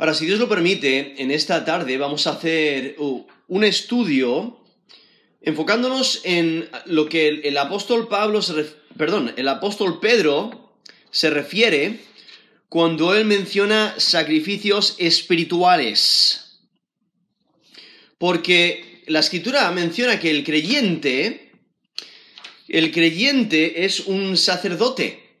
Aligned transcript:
Ahora, 0.00 0.14
si 0.14 0.26
Dios 0.26 0.38
lo 0.38 0.48
permite, 0.48 1.20
en 1.20 1.32
esta 1.32 1.64
tarde 1.64 1.98
vamos 1.98 2.28
a 2.28 2.30
hacer 2.30 2.94
uh, 2.98 3.26
un 3.48 3.64
estudio 3.64 4.60
enfocándonos 5.42 6.20
en 6.22 6.68
lo 6.86 7.08
que 7.08 7.26
el, 7.28 7.58
apóstol 7.58 8.06
Pablo 8.06 8.40
perdón, 8.96 9.34
el 9.36 9.48
apóstol 9.48 9.98
Pedro 9.98 10.72
se 11.10 11.30
refiere 11.30 11.98
cuando 12.68 13.12
él 13.12 13.24
menciona 13.24 13.92
sacrificios 13.98 14.94
espirituales. 14.98 16.60
Porque 18.18 19.02
la 19.08 19.18
escritura 19.18 19.68
menciona 19.72 20.20
que 20.20 20.30
el 20.30 20.44
creyente, 20.44 21.50
el 22.68 22.92
creyente 22.92 23.84
es 23.84 23.98
un 24.00 24.36
sacerdote. 24.36 25.40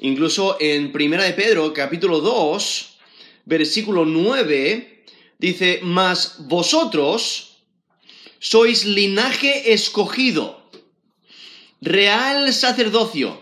Incluso 0.00 0.56
en 0.58 0.90
Primera 0.90 1.22
de 1.22 1.32
Pedro, 1.32 1.72
capítulo 1.72 2.20
2, 2.20 2.87
versículo 3.48 4.04
9, 4.04 5.04
dice, 5.38 5.80
mas 5.82 6.36
vosotros 6.40 7.64
sois 8.38 8.84
linaje 8.84 9.72
escogido, 9.72 10.68
real 11.80 12.52
sacerdocio, 12.52 13.40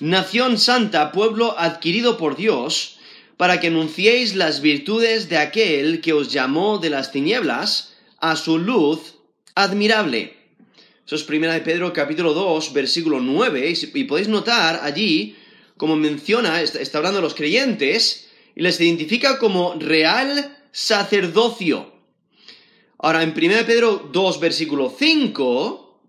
nación 0.00 0.58
santa, 0.58 1.12
pueblo 1.12 1.58
adquirido 1.58 2.18
por 2.18 2.36
Dios, 2.36 2.98
para 3.38 3.58
que 3.58 3.68
anunciéis 3.68 4.34
las 4.34 4.60
virtudes 4.60 5.28
de 5.30 5.38
aquel 5.38 6.02
que 6.02 6.12
os 6.12 6.30
llamó 6.30 6.76
de 6.78 6.90
las 6.90 7.10
tinieblas 7.10 7.96
a 8.20 8.36
su 8.36 8.58
luz 8.58 9.14
admirable. 9.54 10.36
Eso 11.06 11.16
es 11.16 11.22
Primera 11.22 11.54
de 11.54 11.60
Pedro 11.60 11.92
capítulo 11.92 12.34
2, 12.34 12.72
versículo 12.74 13.20
9, 13.20 13.72
y 13.94 14.04
podéis 14.04 14.28
notar 14.28 14.80
allí, 14.82 15.36
como 15.78 15.96
menciona, 15.96 16.60
está 16.60 16.98
hablando 16.98 17.18
de 17.18 17.24
los 17.24 17.34
creyentes, 17.34 18.25
y 18.56 18.62
les 18.62 18.80
identifica 18.80 19.38
como 19.38 19.74
real 19.74 20.56
sacerdocio. 20.72 21.92
Ahora, 22.98 23.22
en 23.22 23.34
1 23.36 23.66
Pedro 23.66 24.08
2, 24.10 24.40
versículo 24.40 24.92
5, 24.98 26.00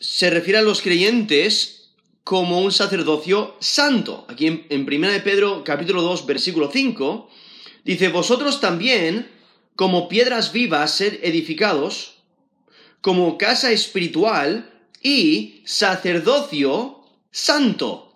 se 0.00 0.30
refiere 0.30 0.58
a 0.58 0.62
los 0.62 0.82
creyentes 0.82 1.92
como 2.24 2.60
un 2.60 2.72
sacerdocio 2.72 3.56
santo. 3.60 4.26
Aquí 4.28 4.48
en, 4.48 4.66
en 4.68 4.82
1 4.82 5.22
Pedro 5.22 5.62
capítulo 5.64 6.02
2, 6.02 6.26
versículo 6.26 6.70
5, 6.72 7.30
dice, 7.84 8.08
vosotros 8.08 8.60
también, 8.60 9.30
como 9.76 10.08
piedras 10.08 10.52
vivas, 10.52 10.92
ser 10.92 11.20
edificados, 11.22 12.16
como 13.00 13.38
casa 13.38 13.70
espiritual 13.70 14.68
y 15.00 15.62
sacerdocio 15.64 17.04
santo 17.30 18.09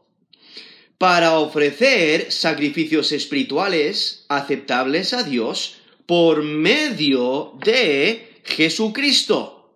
para 1.04 1.38
ofrecer 1.38 2.32
sacrificios 2.32 3.12
espirituales 3.12 4.24
aceptables 4.30 5.12
a 5.12 5.22
Dios 5.22 5.74
por 6.06 6.42
medio 6.42 7.52
de 7.62 8.40
Jesucristo. 8.42 9.68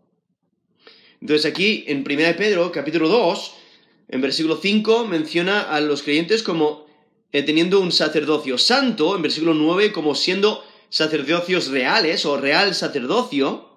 Entonces 1.20 1.44
aquí 1.44 1.84
en 1.86 1.98
1 1.98 2.06
Pedro 2.38 2.72
capítulo 2.72 3.08
2, 3.08 3.52
en 4.08 4.22
versículo 4.22 4.56
5, 4.56 5.04
menciona 5.04 5.60
a 5.60 5.82
los 5.82 6.02
creyentes 6.02 6.42
como 6.42 6.86
eh, 7.32 7.42
teniendo 7.42 7.78
un 7.78 7.92
sacerdocio 7.92 8.56
santo, 8.56 9.14
en 9.14 9.20
versículo 9.20 9.52
9 9.52 9.92
como 9.92 10.14
siendo 10.14 10.64
sacerdocios 10.88 11.68
reales 11.68 12.24
o 12.24 12.38
real 12.38 12.74
sacerdocio. 12.74 13.76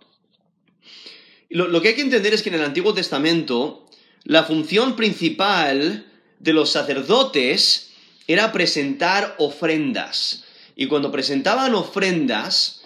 Lo, 1.50 1.68
lo 1.68 1.82
que 1.82 1.90
hay 1.90 1.96
que 1.96 2.02
entender 2.02 2.34
es 2.34 2.44
que 2.44 2.48
en 2.48 2.56
el 2.56 2.64
Antiguo 2.64 2.94
Testamento 2.94 3.90
la 4.24 4.46
función 4.46 4.96
principal 4.96 6.08
de 6.42 6.54
los 6.54 6.72
sacerdotes 6.72 7.92
era 8.28 8.52
presentar 8.52 9.36
ofrendas. 9.38 10.44
Y 10.76 10.88
cuando 10.88 11.12
presentaban 11.12 11.76
ofrendas, 11.76 12.82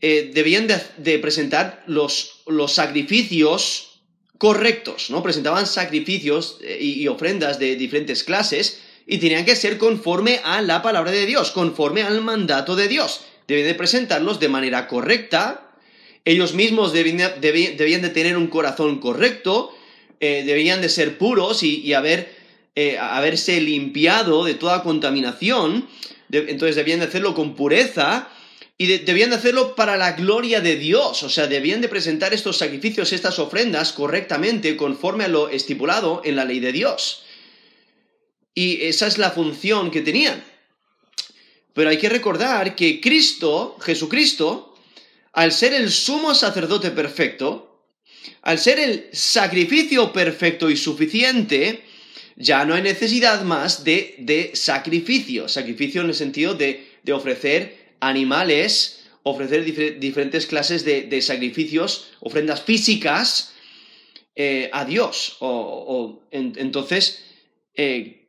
eh, 0.00 0.30
debían 0.32 0.66
de, 0.66 1.18
presentar 1.18 1.82
los, 1.86 2.42
los, 2.46 2.72
sacrificios 2.72 4.00
correctos, 4.38 5.10
¿no? 5.10 5.22
Presentaban 5.22 5.66
sacrificios 5.66 6.58
eh, 6.62 6.78
y, 6.80 7.06
ofrendas 7.08 7.58
de 7.58 7.76
diferentes 7.76 8.22
clases 8.22 8.80
y 9.06 9.18
tenían 9.18 9.44
que 9.44 9.56
ser 9.56 9.78
conforme 9.78 10.40
a 10.44 10.62
la 10.62 10.80
palabra 10.80 11.10
de 11.10 11.26
Dios, 11.26 11.50
conforme 11.50 12.02
al 12.02 12.22
mandato 12.22 12.76
de 12.76 12.88
Dios. 12.88 13.22
Debían 13.48 13.66
de 13.66 13.74
presentarlos 13.74 14.38
de 14.38 14.48
manera 14.48 14.86
correcta, 14.86 15.72
ellos 16.24 16.54
mismos 16.54 16.92
debían 16.92 17.40
de, 17.40 18.10
tener 18.14 18.36
un 18.36 18.48
corazón 18.48 19.00
correcto, 19.00 19.74
eh, 20.20 20.44
debían 20.46 20.82
de 20.82 20.90
ser 20.90 21.16
puros 21.16 21.62
y 21.62 21.92
haber 21.94 22.37
eh, 22.80 22.96
haberse 22.96 23.60
limpiado 23.60 24.44
de 24.44 24.54
toda 24.54 24.84
contaminación, 24.84 25.88
entonces 26.30 26.76
debían 26.76 27.00
de 27.00 27.06
hacerlo 27.06 27.34
con 27.34 27.56
pureza 27.56 28.28
y 28.76 28.86
debían 28.98 29.30
de 29.30 29.36
hacerlo 29.36 29.74
para 29.74 29.96
la 29.96 30.12
gloria 30.12 30.60
de 30.60 30.76
Dios, 30.76 31.24
o 31.24 31.28
sea, 31.28 31.48
debían 31.48 31.80
de 31.80 31.88
presentar 31.88 32.32
estos 32.32 32.56
sacrificios, 32.56 33.12
estas 33.12 33.40
ofrendas 33.40 33.92
correctamente 33.92 34.76
conforme 34.76 35.24
a 35.24 35.28
lo 35.28 35.48
estipulado 35.48 36.22
en 36.24 36.36
la 36.36 36.44
ley 36.44 36.60
de 36.60 36.70
Dios. 36.70 37.24
Y 38.54 38.82
esa 38.82 39.08
es 39.08 39.18
la 39.18 39.32
función 39.32 39.90
que 39.90 40.02
tenían. 40.02 40.44
Pero 41.72 41.90
hay 41.90 41.98
que 41.98 42.08
recordar 42.08 42.76
que 42.76 43.00
Cristo, 43.00 43.76
Jesucristo, 43.80 44.76
al 45.32 45.50
ser 45.50 45.74
el 45.74 45.90
sumo 45.90 46.32
sacerdote 46.32 46.92
perfecto, 46.92 47.82
al 48.42 48.60
ser 48.60 48.78
el 48.78 49.08
sacrificio 49.12 50.12
perfecto 50.12 50.70
y 50.70 50.76
suficiente, 50.76 51.87
ya 52.38 52.64
no 52.64 52.74
hay 52.74 52.82
necesidad 52.82 53.42
más 53.42 53.82
de, 53.82 54.52
sacrificio, 54.54 55.48
sacrificio 55.48 56.02
en 56.02 56.08
el 56.08 56.14
sentido 56.14 56.54
de, 56.54 56.86
ofrecer 57.12 57.96
animales, 58.00 59.00
ofrecer 59.24 59.64
diferentes 59.98 60.46
clases 60.46 60.84
de, 60.84 61.20
sacrificios, 61.20 62.08
ofrendas 62.20 62.62
físicas 62.62 63.52
eh, 64.36 64.70
a 64.72 64.84
Dios. 64.84 65.36
O, 65.40 66.22
entonces, 66.30 67.24
eh, 67.74 68.28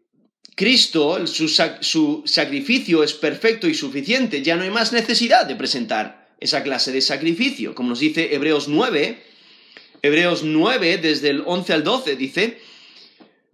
Cristo, 0.55 1.27
su, 1.27 1.47
su 1.47 2.23
sacrificio 2.25 3.03
es 3.03 3.13
perfecto 3.13 3.67
y 3.67 3.75
suficiente, 3.75 4.41
ya 4.41 4.55
no 4.55 4.63
hay 4.63 4.71
más 4.71 4.91
necesidad 4.91 5.45
de 5.45 5.55
presentar 5.55 6.29
esa 6.39 6.63
clase 6.63 6.91
de 6.91 7.01
sacrificio. 7.01 7.75
Como 7.75 7.89
nos 7.89 7.99
dice 7.99 8.33
Hebreos 8.33 8.67
9, 8.67 9.21
Hebreos 10.01 10.43
9, 10.43 10.97
desde 10.97 11.29
el 11.29 11.43
11 11.45 11.73
al 11.73 11.83
12, 11.83 12.15
dice, 12.15 12.57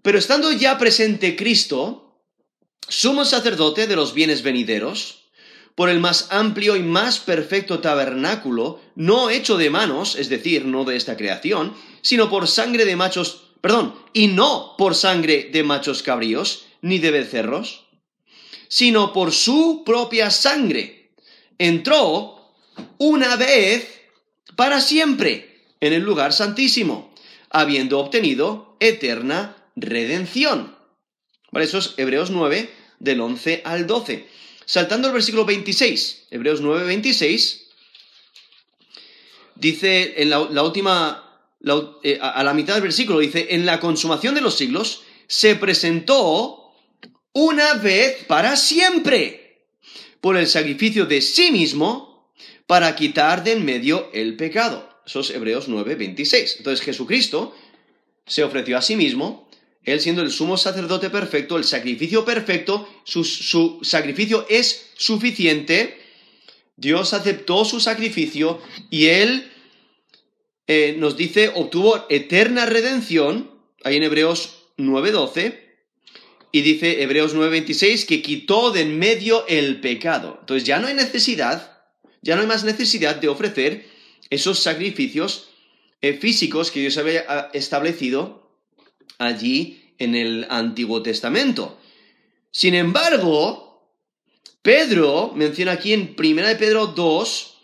pero 0.05 0.19
estando 0.19 0.51
ya 0.51 0.77
presente 0.77 1.35
Cristo, 1.35 2.21
sumo 2.87 3.25
sacerdote 3.25 3.87
de 3.87 3.95
los 3.95 4.13
bienes 4.13 4.43
venideros, 4.43 5.31
por 5.73 5.89
el 5.89 5.99
más 5.99 6.27
amplio 6.29 6.75
y 6.75 6.83
más 6.83 7.17
perfecto 7.17 7.79
tabernáculo, 7.79 8.79
no 8.93 9.31
hecho 9.31 9.57
de 9.57 9.71
manos, 9.71 10.15
es 10.15 10.29
decir, 10.29 10.65
no 10.65 10.83
de 10.83 10.95
esta 10.95 11.17
creación, 11.17 11.73
sino 12.03 12.29
por 12.29 12.47
sangre 12.47 12.85
de 12.85 12.95
machos, 12.95 13.55
perdón, 13.61 13.95
y 14.13 14.27
no 14.27 14.75
por 14.77 14.93
sangre 14.93 15.49
de 15.51 15.63
machos 15.63 16.03
cabríos, 16.03 16.67
ni 16.83 16.99
de 16.99 17.09
becerros, 17.09 17.87
sino 18.67 19.11
por 19.11 19.31
su 19.31 19.81
propia 19.83 20.29
sangre, 20.29 21.13
entró 21.57 22.53
una 22.99 23.37
vez 23.37 24.01
para 24.55 24.81
siempre 24.81 25.63
en 25.81 25.93
el 25.93 26.03
lugar 26.03 26.31
santísimo, 26.31 27.11
habiendo 27.49 27.99
obtenido 27.99 28.77
eterna 28.79 29.63
redención. 29.75 30.75
Vale, 31.51 31.65
eso 31.65 31.77
es 31.77 31.93
Hebreos 31.97 32.31
9, 32.31 32.69
del 32.99 33.21
11 33.21 33.61
al 33.65 33.87
12. 33.87 34.27
Saltando 34.65 35.07
al 35.07 35.13
versículo 35.13 35.45
26, 35.45 36.27
Hebreos 36.31 36.61
9, 36.61 36.85
26, 36.85 37.67
dice 39.55 40.21
en 40.21 40.29
la, 40.29 40.39
última, 40.63 41.51
eh, 42.03 42.17
a 42.21 42.43
la 42.43 42.53
mitad 42.53 42.73
del 42.73 42.83
versículo, 42.83 43.19
dice, 43.19 43.47
en 43.51 43.65
la 43.65 43.79
consumación 43.79 44.35
de 44.35 44.41
los 44.41 44.55
siglos 44.55 45.03
se 45.27 45.55
presentó 45.55 46.73
una 47.33 47.75
vez 47.75 48.23
para 48.25 48.55
siempre 48.55 49.67
por 50.21 50.37
el 50.37 50.47
sacrificio 50.47 51.05
de 51.05 51.21
sí 51.21 51.51
mismo 51.51 52.33
para 52.65 52.95
quitar 52.95 53.43
de 53.43 53.53
en 53.53 53.65
medio 53.65 54.09
el 54.13 54.35
pecado. 54.35 54.89
Eso 55.05 55.19
es 55.19 55.29
Hebreos 55.29 55.67
9, 55.67 55.95
26. 55.95 56.55
Entonces 56.57 56.83
Jesucristo 56.83 57.55
se 58.25 58.43
ofreció 58.43 58.77
a 58.77 58.81
sí 58.81 58.95
mismo 58.95 59.44
él 59.85 60.01
siendo 60.01 60.23
el 60.23 60.31
sumo 60.31 60.57
sacerdote 60.57 61.11
perfecto, 61.11 61.57
el 61.57 61.63
sacrificio 61.63 62.25
perfecto, 62.25 62.89
su, 63.03 63.79
sacrificio 63.83 64.45
es 64.49 64.89
suficiente. 64.95 66.01
Dios 66.75 67.13
aceptó 67.13 67.63
su 67.65 67.79
sacrificio 67.79 68.61
y 68.89 69.05
Él 69.05 69.51
eh, 70.67 70.95
nos 70.97 71.15
dice, 71.15 71.51
obtuvo 71.53 72.05
eterna 72.09 72.65
redención, 72.65 73.51
ahí 73.83 73.97
en 73.97 74.03
Hebreos 74.03 74.55
9.12, 74.77 75.59
y 76.51 76.61
dice 76.61 77.03
Hebreos 77.03 77.35
9.26 77.35 78.07
que 78.07 78.21
quitó 78.23 78.71
de 78.71 78.81
en 78.81 78.97
medio 78.97 79.45
el 79.47 79.81
pecado. 79.81 80.37
Entonces 80.39 80.65
ya 80.65 80.79
no 80.79 80.87
hay 80.87 80.95
necesidad, 80.95 81.79
ya 82.23 82.35
no 82.35 82.41
hay 82.41 82.47
más 82.47 82.63
necesidad 82.63 83.17
de 83.17 83.27
ofrecer 83.27 83.85
esos 84.31 84.59
sacrificios 84.59 85.49
eh, 86.01 86.13
físicos 86.13 86.71
que 86.71 86.79
Dios 86.79 86.97
había 86.97 87.25
ah, 87.27 87.49
establecido 87.53 88.44
allí 89.17 89.93
en 89.97 90.15
el 90.15 90.47
Antiguo 90.49 91.01
Testamento. 91.01 91.79
Sin 92.51 92.73
embargo, 92.73 93.91
Pedro 94.61 95.33
menciona 95.35 95.73
aquí 95.73 95.93
en 95.93 96.15
1 96.17 96.47
de 96.47 96.55
Pedro 96.55 96.87
2, 96.87 97.57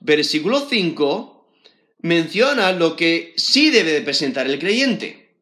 versículo 0.00 0.66
5, 0.68 1.48
menciona 2.02 2.72
lo 2.72 2.96
que 2.96 3.34
sí 3.36 3.70
debe 3.70 3.92
de 3.92 4.02
presentar 4.02 4.46
el 4.46 4.58
creyente, 4.58 5.34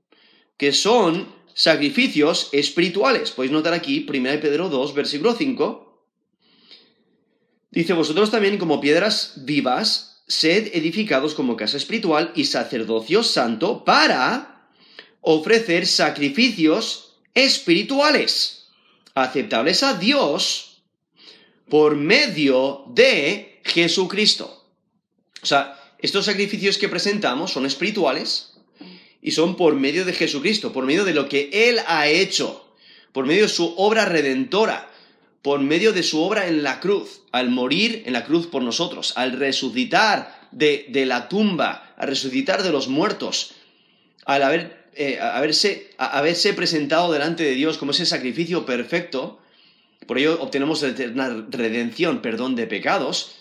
que 0.56 0.72
son 0.72 1.34
sacrificios 1.54 2.48
espirituales. 2.52 3.30
Podéis 3.32 3.52
notar 3.52 3.74
aquí 3.74 4.06
1 4.08 4.30
de 4.30 4.38
Pedro 4.38 4.68
2, 4.68 4.94
versículo 4.94 5.34
5. 5.34 5.84
Dice, 7.70 7.92
vosotros 7.92 8.30
también 8.30 8.58
como 8.58 8.80
piedras 8.80 9.34
vivas, 9.44 10.22
sed 10.28 10.70
edificados 10.74 11.34
como 11.34 11.56
casa 11.56 11.76
espiritual 11.76 12.32
y 12.34 12.44
sacerdocio 12.44 13.22
santo 13.22 13.84
para 13.84 14.53
ofrecer 15.24 15.86
sacrificios 15.86 17.16
espirituales, 17.34 18.68
aceptables 19.14 19.82
a 19.82 19.94
Dios 19.94 20.82
por 21.68 21.96
medio 21.96 22.84
de 22.88 23.60
Jesucristo. 23.64 24.64
O 25.42 25.46
sea, 25.46 25.80
estos 25.98 26.26
sacrificios 26.26 26.78
que 26.78 26.88
presentamos 26.88 27.52
son 27.52 27.66
espirituales 27.66 28.52
y 29.22 29.30
son 29.30 29.56
por 29.56 29.74
medio 29.74 30.04
de 30.04 30.12
Jesucristo, 30.12 30.72
por 30.72 30.84
medio 30.84 31.04
de 31.04 31.14
lo 31.14 31.28
que 31.28 31.48
Él 31.52 31.80
ha 31.86 32.06
hecho, 32.08 32.74
por 33.12 33.26
medio 33.26 33.44
de 33.44 33.48
su 33.48 33.74
obra 33.78 34.04
redentora, 34.04 34.90
por 35.40 35.60
medio 35.60 35.92
de 35.92 36.02
su 36.02 36.22
obra 36.22 36.46
en 36.46 36.62
la 36.62 36.80
cruz, 36.80 37.22
al 37.32 37.48
morir 37.48 38.02
en 38.06 38.12
la 38.12 38.24
cruz 38.24 38.46
por 38.46 38.62
nosotros, 38.62 39.14
al 39.16 39.32
resucitar 39.32 40.48
de, 40.52 40.86
la 41.06 41.28
tumba, 41.28 41.94
al 41.96 42.08
resucitar 42.08 42.62
de 42.62 42.70
los 42.70 42.88
muertos, 42.88 43.52
al 44.26 44.42
haber, 44.42 44.83
eh, 44.96 45.18
haberse, 45.20 45.90
haberse 45.98 46.54
presentado 46.54 47.12
delante 47.12 47.42
de 47.42 47.54
Dios 47.54 47.78
como 47.78 47.92
ese 47.92 48.06
sacrificio 48.06 48.64
perfecto, 48.66 49.40
por 50.06 50.18
ello 50.18 50.40
obtenemos 50.40 50.82
eterna 50.82 51.46
redención, 51.50 52.22
perdón 52.22 52.56
de 52.56 52.66
pecados, 52.66 53.36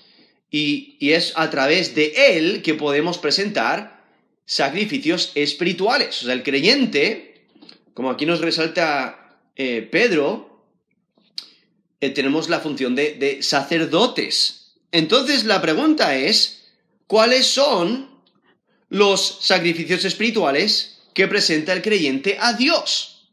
y, 0.49 0.97
es 0.99 1.33
a 1.35 1.49
través 1.49 1.95
de 1.95 2.37
Él 2.37 2.61
que 2.61 2.75
podemos 2.75 3.17
presentar 3.17 4.03
sacrificios 4.45 5.31
espirituales. 5.35 6.21
O 6.21 6.25
sea, 6.25 6.33
el 6.33 6.43
creyente, 6.43 7.47
como 7.93 8.09
aquí 8.09 8.25
nos 8.25 8.41
resalta 8.41 9.39
eh, 9.55 9.87
Pedro, 9.91 10.65
eh, 12.01 12.09
tenemos 12.09 12.49
la 12.49 12.59
función 12.59 12.95
de, 12.95 13.15
de 13.15 13.41
sacerdotes. 13.41 14.75
Entonces 14.91 15.45
la 15.45 15.61
pregunta 15.61 16.15
es, 16.15 16.67
¿cuáles 17.07 17.47
son 17.47 18.09
los 18.89 19.39
sacrificios 19.41 20.05
espirituales 20.05 20.92
que 21.13 21.27
presenta 21.27 21.73
el 21.73 21.81
creyente 21.81 22.37
a 22.39 22.53
Dios? 22.53 23.27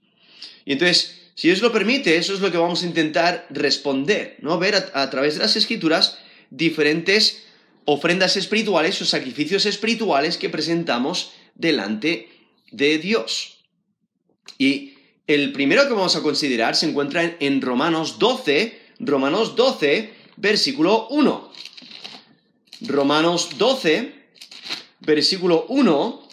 Y 0.65 0.73
entonces, 0.73 1.21
si 1.35 1.49
Dios 1.49 1.63
lo 1.63 1.73
permite, 1.73 2.17
eso 2.17 2.35
es 2.35 2.41
lo 2.41 2.53
que 2.53 2.59
vamos 2.59 2.83
a 2.83 2.87
intentar 2.87 3.47
responder, 3.51 4.37
¿no? 4.41 4.59
Ver 4.59 4.91
a, 4.93 5.11
través 5.11 5.35
de 5.35 5.41
las 5.41 5.57
escrituras 5.57 6.19
diferentes 6.51 7.45
ofrendas 7.87 8.37
espirituales 8.37 9.01
o 9.01 9.07
sacrificios 9.07 9.65
espirituales 9.67 10.37
que 10.37 10.51
presentamos 10.51 11.33
delante 11.55 12.29
de 12.71 12.99
Dios. 12.99 13.65
Y 14.59 14.95
el 15.27 15.53
primero 15.53 15.89
que 15.89 15.95
vamos 15.95 16.15
a 16.17 16.23
considerar 16.23 16.77
se 16.77 16.87
encuentra 16.87 17.25
en, 17.25 17.37
en 17.41 17.63
Romanos 17.63 18.19
12, 18.19 18.79
Romanos 18.99 19.57
12, 19.57 20.13
versículo 20.37 21.09
1. 21.09 21.53
Romanos 22.83 23.51
12, 23.57 24.13
versículo 25.01 25.67
1, 25.69 26.29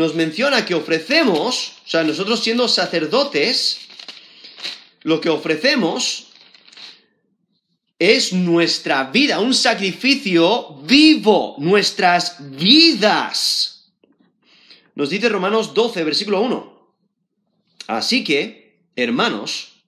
nos 0.00 0.14
menciona 0.14 0.64
que 0.64 0.74
ofrecemos, 0.74 1.72
o 1.84 1.88
sea, 1.90 2.02
nosotros 2.04 2.40
siendo 2.40 2.66
sacerdotes, 2.68 3.80
lo 5.02 5.20
que 5.20 5.28
ofrecemos 5.28 6.28
es 7.98 8.32
nuestra 8.32 9.10
vida, 9.10 9.40
un 9.40 9.52
sacrificio 9.52 10.74
vivo, 10.84 11.54
nuestras 11.58 12.38
vidas. 12.56 13.92
Nos 14.94 15.10
dice 15.10 15.28
Romanos 15.28 15.74
12, 15.74 16.02
versículo 16.02 16.40
1. 16.40 16.94
Así 17.86 18.24
que, 18.24 18.80
hermanos, 18.96 19.82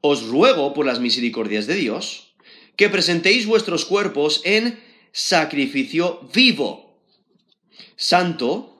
os 0.00 0.26
ruego 0.26 0.74
por 0.74 0.86
las 0.86 0.98
misericordias 0.98 1.68
de 1.68 1.76
Dios, 1.76 2.34
que 2.74 2.88
presentéis 2.88 3.46
vuestros 3.46 3.84
cuerpos 3.84 4.40
en 4.42 4.82
sacrificio 5.12 6.28
vivo, 6.34 6.98
santo, 7.94 8.71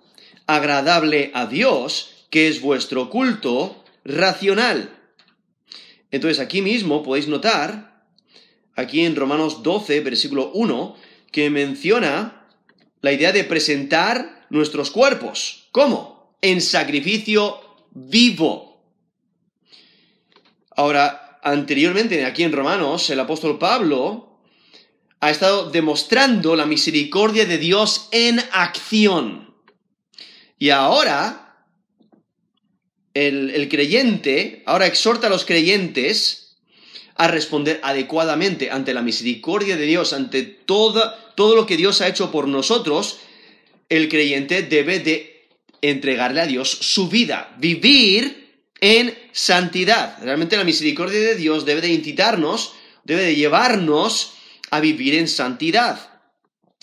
agradable 0.55 1.31
a 1.33 1.47
Dios, 1.47 2.27
que 2.29 2.47
es 2.47 2.61
vuestro 2.61 3.09
culto 3.09 3.83
racional. 4.05 4.91
Entonces 6.11 6.41
aquí 6.41 6.61
mismo 6.61 7.03
podéis 7.03 7.27
notar, 7.27 8.05
aquí 8.77 9.07
en 9.07 9.17
Romanos 9.17 9.63
12, 9.63 10.01
versículo 10.01 10.51
1, 10.53 10.95
que 11.31 11.49
menciona 11.49 12.47
la 13.01 13.13
idea 13.13 13.33
de 13.33 13.45
presentar 13.45 14.47
nuestros 14.51 14.91
cuerpos. 14.91 15.69
¿Cómo? 15.73 16.37
En 16.43 16.61
sacrificio 16.61 17.59
vivo. 17.93 18.85
Ahora, 20.77 21.39
anteriormente, 21.43 22.27
aquí 22.27 22.43
en 22.43 22.53
Romanos, 22.53 23.09
el 23.09 23.21
apóstol 23.21 23.59
Pablo 23.59 24.39
ha 25.21 25.31
estado 25.31 25.71
demostrando 25.71 26.57
la 26.57 26.67
misericordia 26.67 27.47
de 27.47 27.57
Dios 27.57 28.09
en 28.11 28.39
acción. 28.53 29.42
Y 30.63 30.71
ahora 30.71 31.57
el, 33.15 33.69
creyente 33.69 34.63
ahora 34.65 34.87
exhorta 34.87 35.27
a 35.27 35.31
los 35.31 35.45
creyentes 35.45 36.55
a 37.17 37.27
responder 37.27 37.81
adecuadamente 37.83 38.71
ante 38.71 38.95
la 38.95 39.03
misericordia 39.03 39.77
de 39.77 39.87
Dios, 39.87 40.13
ante 40.13 40.45
todo 40.45 41.57
lo 41.57 41.67
que 41.67 41.77
Dios 41.77 42.01
ha 42.01 42.07
hecho 42.07 42.31
por 42.31 42.47
nosotros, 42.47 43.19
el 43.89 44.09
creyente 44.09 44.63
debe 44.63 45.01
de 45.01 45.49
entregarle 45.81 46.43
a 46.43 46.47
Dios 46.47 46.71
su 46.71 47.09
vida, 47.09 47.57
vivir 47.59 48.63
en 48.81 49.19
santidad. 49.33 50.17
Realmente 50.23 50.57
la 50.57 50.63
misericordia 50.63 51.19
de 51.19 51.35
Dios 51.35 51.65
debe 51.65 51.81
de 51.81 51.89
incitarnos, 51.89 52.75
debe 53.03 53.23
de 53.23 53.35
llevarnos 53.35 54.35
a 54.71 54.79
vivir 54.79 55.17
en 55.17 55.27
santidad. 55.27 56.21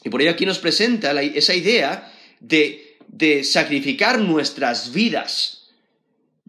Y 0.03 0.09
por 0.09 0.21
ello 0.21 0.31
aquí 0.31 0.45
nos 0.45 0.59
presenta 0.59 1.13
esa 1.21 1.55
idea 1.55 2.13
de, 2.41 2.88
de 3.09 3.43
sacrificar 3.43 4.19
nuestras 4.19 4.93
vidas 4.93 5.59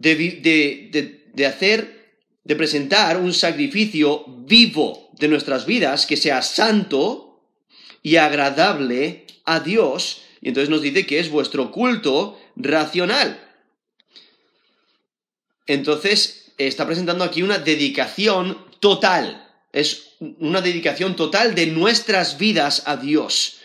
de, 0.01 1.47
hacer, 1.47 2.15
de 2.43 2.57
presentar 2.57 3.19
un 3.19 3.35
sacrificio 3.35 4.25
vivo 4.27 5.11
de 5.13 5.29
nuestras 5.29 5.67
vidas 5.67 6.07
que 6.07 6.17
sea 6.17 6.43
santo 6.43 7.43
y 8.03 8.17
agradable 8.17 9.27
a 9.45 9.61
Dios. 9.61 10.23
Y 10.41 10.49
entonces 10.49 10.71
nos 10.71 10.81
dice 10.81 11.07
que 11.07 11.21
es 11.21 11.31
vuestro 11.31 11.71
culto 11.71 12.41
racional. 12.57 13.47
Entonces 15.67 16.53
está 16.57 16.87
presentando 16.87 17.23
aquí 17.23 17.43
una 17.43 17.59
dedicación 17.59 18.59
total. 18.81 19.47
Es 19.73 20.15
una 20.19 20.63
dedicación 20.63 21.15
total 21.15 21.55
de 21.55 21.67
nuestras 21.67 22.39
vidas 22.39 22.85
a 22.87 22.97
Dios. 22.97 23.60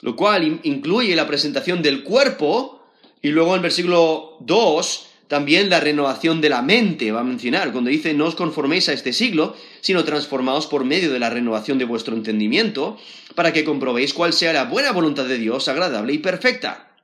Lo 0.00 0.16
cual 0.16 0.60
incluye 0.62 1.16
la 1.16 1.26
presentación 1.26 1.82
del 1.82 2.04
cuerpo. 2.04 2.86
Y 3.20 3.28
luego 3.28 3.56
en 3.56 3.62
versículo 3.62 4.36
2 4.40 5.08
también 5.28 5.68
la 5.68 5.80
renovación 5.80 6.40
de 6.40 6.48
la 6.48 6.62
mente 6.62 7.12
va 7.12 7.20
a 7.20 7.24
mencionar, 7.24 7.70
cuando 7.70 7.90
dice 7.90 8.14
no 8.14 8.24
os 8.24 8.34
conforméis 8.34 8.88
a 8.88 8.94
este 8.94 9.12
siglo, 9.12 9.54
sino 9.82 10.04
transformaos 10.04 10.66
por 10.66 10.84
medio 10.84 11.12
de 11.12 11.18
la 11.18 11.28
renovación 11.28 11.76
de 11.76 11.84
vuestro 11.84 12.16
entendimiento, 12.16 12.98
para 13.34 13.52
que 13.52 13.62
comprobéis 13.62 14.14
cuál 14.14 14.32
sea 14.32 14.54
la 14.54 14.64
buena 14.64 14.90
voluntad 14.90 15.26
de 15.26 15.36
Dios, 15.36 15.68
agradable 15.68 16.14
y 16.14 16.18
perfecta. 16.18 16.96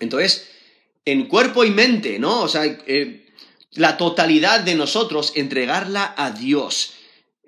Entonces, 0.00 0.48
en 1.04 1.26
cuerpo 1.26 1.64
y 1.64 1.70
mente, 1.70 2.18
¿no? 2.18 2.40
O 2.40 2.48
sea, 2.48 2.64
eh, 2.64 3.26
la 3.72 3.98
totalidad 3.98 4.60
de 4.60 4.74
nosotros, 4.74 5.32
entregarla 5.36 6.14
a 6.16 6.30
Dios. 6.30 6.94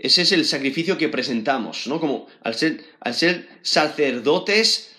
Ese 0.03 0.23
es 0.23 0.33
el 0.33 0.45
sacrificio 0.45 0.99
que 0.99 1.09
presentamos, 1.09 1.87
¿no? 1.87 2.01
Como 2.01 2.27
al 2.43 2.57
ser, 2.57 3.49
sacerdotes, 3.63 4.91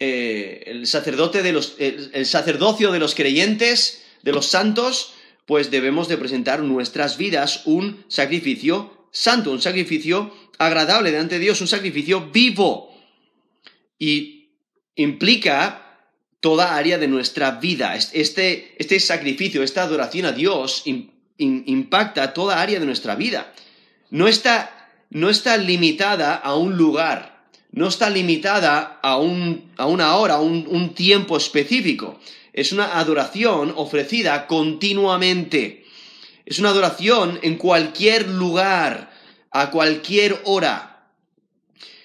eh, 0.00 0.64
el 0.66 0.88
sacerdote 0.88 1.42
de 1.42 1.52
los, 1.52 1.76
sacerdocio 2.24 2.90
de 2.90 2.98
los 2.98 3.14
creyentes, 3.14 4.02
de 4.24 4.32
los 4.32 4.46
santos, 4.46 5.14
pues 5.46 5.70
debemos 5.70 6.08
de 6.08 6.18
presentar 6.18 6.60
nuestras 6.64 7.18
vidas 7.18 7.62
un 7.66 8.04
sacrificio 8.08 9.06
santo, 9.12 9.52
un 9.52 9.62
sacrificio 9.62 10.34
agradable 10.58 11.12
delante 11.12 11.36
de 11.36 11.44
Dios, 11.44 11.60
un 11.60 11.68
sacrificio 11.68 12.30
vivo. 12.32 12.92
Y 13.96 14.48
implica 14.96 16.00
toda 16.40 16.76
área 16.76 16.98
de 16.98 17.06
nuestra 17.06 17.52
vida. 17.52 17.94
Este, 17.94 18.74
este 18.76 18.98
sacrificio, 18.98 19.62
esta 19.62 19.84
adoración 19.84 20.26
a 20.26 20.32
Dios 20.32 20.82
impacta 21.38 22.34
toda 22.34 22.60
área 22.60 22.80
de 22.80 22.86
nuestra 22.86 23.14
vida. 23.14 23.54
No 24.12 24.28
está, 24.28 24.70
no 25.10 25.28
está 25.28 25.56
limitada 25.56 26.36
a 26.36 26.54
un 26.54 26.76
lugar, 26.76 27.44
no 27.72 27.88
está 27.88 28.10
limitada 28.10 29.00
a, 29.02 29.16
un, 29.16 29.72
a 29.76 29.86
una 29.86 30.14
hora, 30.14 30.34
a 30.34 30.40
un 30.40 30.94
tiempo 30.94 31.36
específico 31.36 32.20
es 32.52 32.72
una 32.72 32.98
adoración 32.98 33.72
ofrecida 33.76 34.46
continuamente. 34.46 35.84
Es 36.44 36.58
una 36.58 36.70
adoración 36.70 37.38
en 37.42 37.56
cualquier 37.56 38.28
lugar, 38.28 39.10
a 39.50 39.70
cualquier 39.70 40.40
hora. 40.44 41.08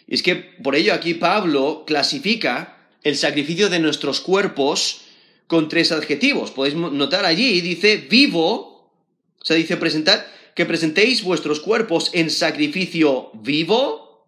Y 0.08 0.16
es 0.16 0.24
que 0.24 0.36
por 0.36 0.76
ello 0.76 0.94
aquí 0.94 1.16
Pablo 1.16 1.84
clasifica 1.86 2.78
el 3.04 3.18
sacrificio 3.18 3.70
de 3.70 3.80
nuestros 3.80 4.22
cuerpos 4.22 5.02
con 5.48 5.70
tres 5.70 5.92
adjetivos. 5.92 6.52
Podéis 6.52 6.76
notar 6.76 7.26
allí, 7.26 7.62
dice 7.62 7.98
vivo, 7.98 8.92
o 9.40 9.46
sea, 9.46 9.56
dice 9.56 9.76
presentar, 9.76 10.32
que 10.58 10.66
presentéis 10.66 11.22
vuestros 11.22 11.60
cuerpos 11.60 12.10
en 12.14 12.32
sacrificio 12.32 13.30
vivo, 13.36 14.26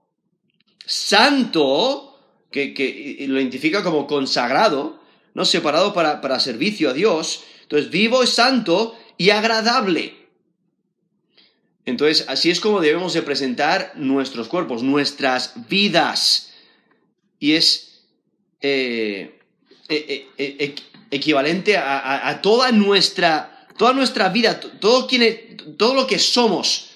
santo, 0.86 2.20
que, 2.52 3.26
lo 3.28 3.40
identifica 3.40 3.82
como 3.82 4.06
consagrado, 4.06 5.02
¿no? 5.34 5.44
Separado 5.44 5.92
para, 5.92 6.22
para 6.22 6.40
servicio 6.40 6.92
a 6.92 6.94
Dios. 6.94 7.44
Entonces, 7.64 7.90
vivo 7.90 8.22
es 8.22 8.30
santo 8.30 8.96
y 9.18 9.32
agradable. 9.32 10.14
Entonces, 11.86 12.26
así 12.30 12.52
es 12.52 12.60
como 12.60 12.80
debemos 12.80 13.14
de 13.14 13.24
presentar 13.24 13.94
nuestros 13.96 14.50
cuerpos, 14.50 14.84
nuestras 14.84 15.68
vidas. 15.68 16.54
Y 17.40 17.54
es 17.54 18.06
eh, 18.62 19.40
eh, 19.88 20.28
eh, 20.38 20.76
equivalente 21.10 21.76
a, 21.76 22.40
toda, 22.44 22.72
nuestra, 22.72 23.59
toda 23.80 23.94
nuestra 23.94 24.28
vida, 24.28 24.60
todo, 24.60 25.08
todo 25.78 25.94
lo 25.94 26.06
que 26.06 26.20
somos, 26.20 26.90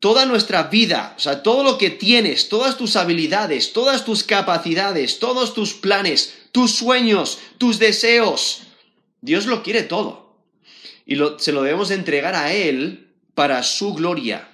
toda 0.00 0.24
nuestra 0.24 0.62
vida, 0.62 1.12
o 1.18 1.20
sea, 1.20 1.42
todo 1.42 1.62
lo 1.62 1.76
que 1.76 1.90
tienes, 1.90 2.48
todas 2.48 2.78
tus 2.78 2.96
habilidades, 2.96 3.74
todas 3.74 4.06
tus 4.06 4.24
capacidades, 4.24 5.18
todos 5.18 5.52
tus 5.52 5.74
planes, 5.74 6.32
tus 6.50 6.74
sueños, 6.74 7.38
tus 7.58 7.78
deseos. 7.78 8.62
Dios 9.20 9.44
lo 9.44 9.62
quiere 9.62 9.82
todo. 9.82 10.34
Y 11.04 11.16
se 11.36 11.52
lo 11.52 11.62
debemos 11.62 11.90
entregar 11.90 12.34
a 12.34 12.54
Él 12.54 13.10
para 13.34 13.62
su 13.62 13.92
gloria. 13.92 14.48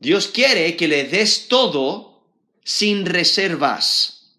Dios 0.00 0.26
quiere 0.26 0.76
que 0.76 0.88
le 0.88 1.04
des 1.04 1.46
todo 1.46 2.20
sin 2.64 3.06
reservas. 3.06 4.32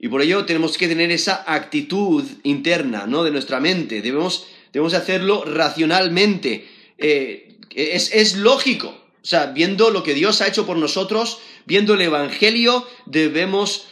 Y 0.00 0.08
por 0.08 0.22
ello 0.22 0.46
tenemos 0.46 0.78
que 0.78 0.88
tener 0.88 1.10
esa 1.10 1.44
actitud 1.46 2.24
interna, 2.44 3.06
¿no? 3.06 3.24
De 3.24 3.30
nuestra 3.30 3.60
mente. 3.60 4.00
Debemos, 4.00 4.46
debemos 4.78 4.94
hacerlo 4.94 5.44
racionalmente. 5.44 6.68
Eh, 6.98 7.56
es, 7.74 8.14
es 8.14 8.36
lógico. 8.36 8.88
O 8.88 9.26
sea, 9.26 9.46
viendo 9.46 9.90
lo 9.90 10.04
que 10.04 10.14
Dios 10.14 10.40
ha 10.40 10.46
hecho 10.46 10.66
por 10.66 10.76
nosotros, 10.76 11.40
viendo 11.66 11.94
el 11.94 12.02
Evangelio, 12.02 12.86
debemos 13.04 13.88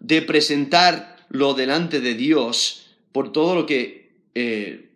de 0.00 0.22
presentarlo 0.22 1.54
delante 1.54 2.00
de 2.00 2.14
Dios 2.14 2.86
por 3.12 3.30
todo 3.30 3.54
lo 3.54 3.64
que, 3.64 4.10
eh, 4.34 4.90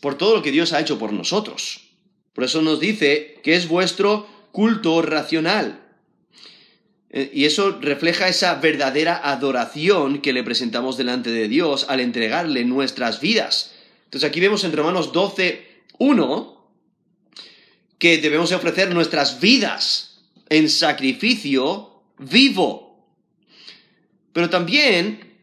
por 0.00 0.16
todo 0.16 0.36
lo 0.36 0.42
que 0.42 0.50
Dios 0.50 0.72
ha 0.72 0.80
hecho 0.80 0.98
por 0.98 1.12
nosotros. 1.12 1.90
Por 2.32 2.44
eso 2.44 2.62
nos 2.62 2.80
dice 2.80 3.40
que 3.42 3.54
es 3.54 3.68
vuestro 3.68 4.26
culto 4.52 5.02
racional. 5.02 5.82
Eh, 7.10 7.30
y 7.34 7.44
eso 7.44 7.78
refleja 7.78 8.28
esa 8.28 8.54
verdadera 8.54 9.20
adoración 9.22 10.22
que 10.22 10.32
le 10.32 10.42
presentamos 10.42 10.96
delante 10.96 11.30
de 11.30 11.46
Dios 11.48 11.84
al 11.90 12.00
entregarle 12.00 12.64
nuestras 12.64 13.20
vidas. 13.20 13.71
Entonces 14.12 14.28
aquí 14.28 14.40
vemos 14.40 14.62
en 14.64 14.74
Romanos 14.74 15.10
12, 15.10 15.84
1, 15.98 16.70
que 17.98 18.18
debemos 18.18 18.52
ofrecer 18.52 18.92
nuestras 18.92 19.40
vidas 19.40 20.20
en 20.50 20.68
sacrificio 20.68 22.02
vivo. 22.18 23.08
Pero 24.34 24.50
también 24.50 25.38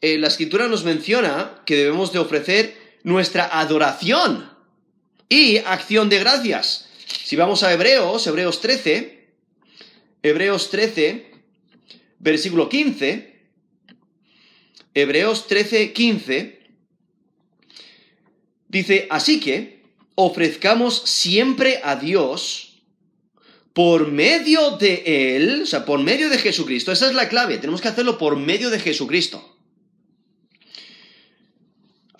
eh, 0.00 0.16
la 0.16 0.28
escritura 0.28 0.66
nos 0.66 0.82
menciona 0.82 1.60
que 1.66 1.76
debemos 1.76 2.10
de 2.10 2.20
ofrecer 2.20 2.74
nuestra 3.02 3.60
adoración 3.60 4.50
y 5.28 5.58
acción 5.58 6.08
de 6.08 6.20
gracias. 6.20 6.88
Si 7.06 7.36
vamos 7.36 7.62
a 7.62 7.70
Hebreos, 7.70 8.26
Hebreos 8.26 8.62
13, 8.62 9.28
Hebreos 10.22 10.70
13, 10.70 11.32
versículo 12.18 12.70
15, 12.70 13.42
Hebreos 14.94 15.46
13, 15.48 15.92
15, 15.92 16.59
dice, 18.70 19.06
así 19.10 19.40
que 19.40 19.82
ofrezcamos 20.14 21.02
siempre 21.04 21.80
a 21.84 21.96
Dios 21.96 22.82
por 23.72 24.08
medio 24.08 24.72
de 24.72 25.36
Él, 25.36 25.62
o 25.62 25.66
sea, 25.66 25.84
por 25.84 26.00
medio 26.00 26.30
de 26.30 26.38
Jesucristo. 26.38 26.92
Esa 26.92 27.08
es 27.08 27.14
la 27.14 27.28
clave, 27.28 27.58
tenemos 27.58 27.80
que 27.80 27.88
hacerlo 27.88 28.16
por 28.16 28.36
medio 28.36 28.70
de 28.70 28.80
Jesucristo. 28.80 29.50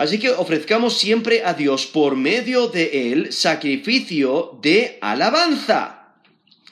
Así 0.00 0.19
que 0.19 0.30
ofrezcamos 0.30 0.97
siempre 0.97 1.45
a 1.45 1.52
Dios 1.52 1.85
por 1.87 2.16
medio 2.16 2.69
de 2.69 3.12
él 3.12 3.35
sacrificio 3.35 4.59
de 4.62 4.97
alabanza, 5.02 6.14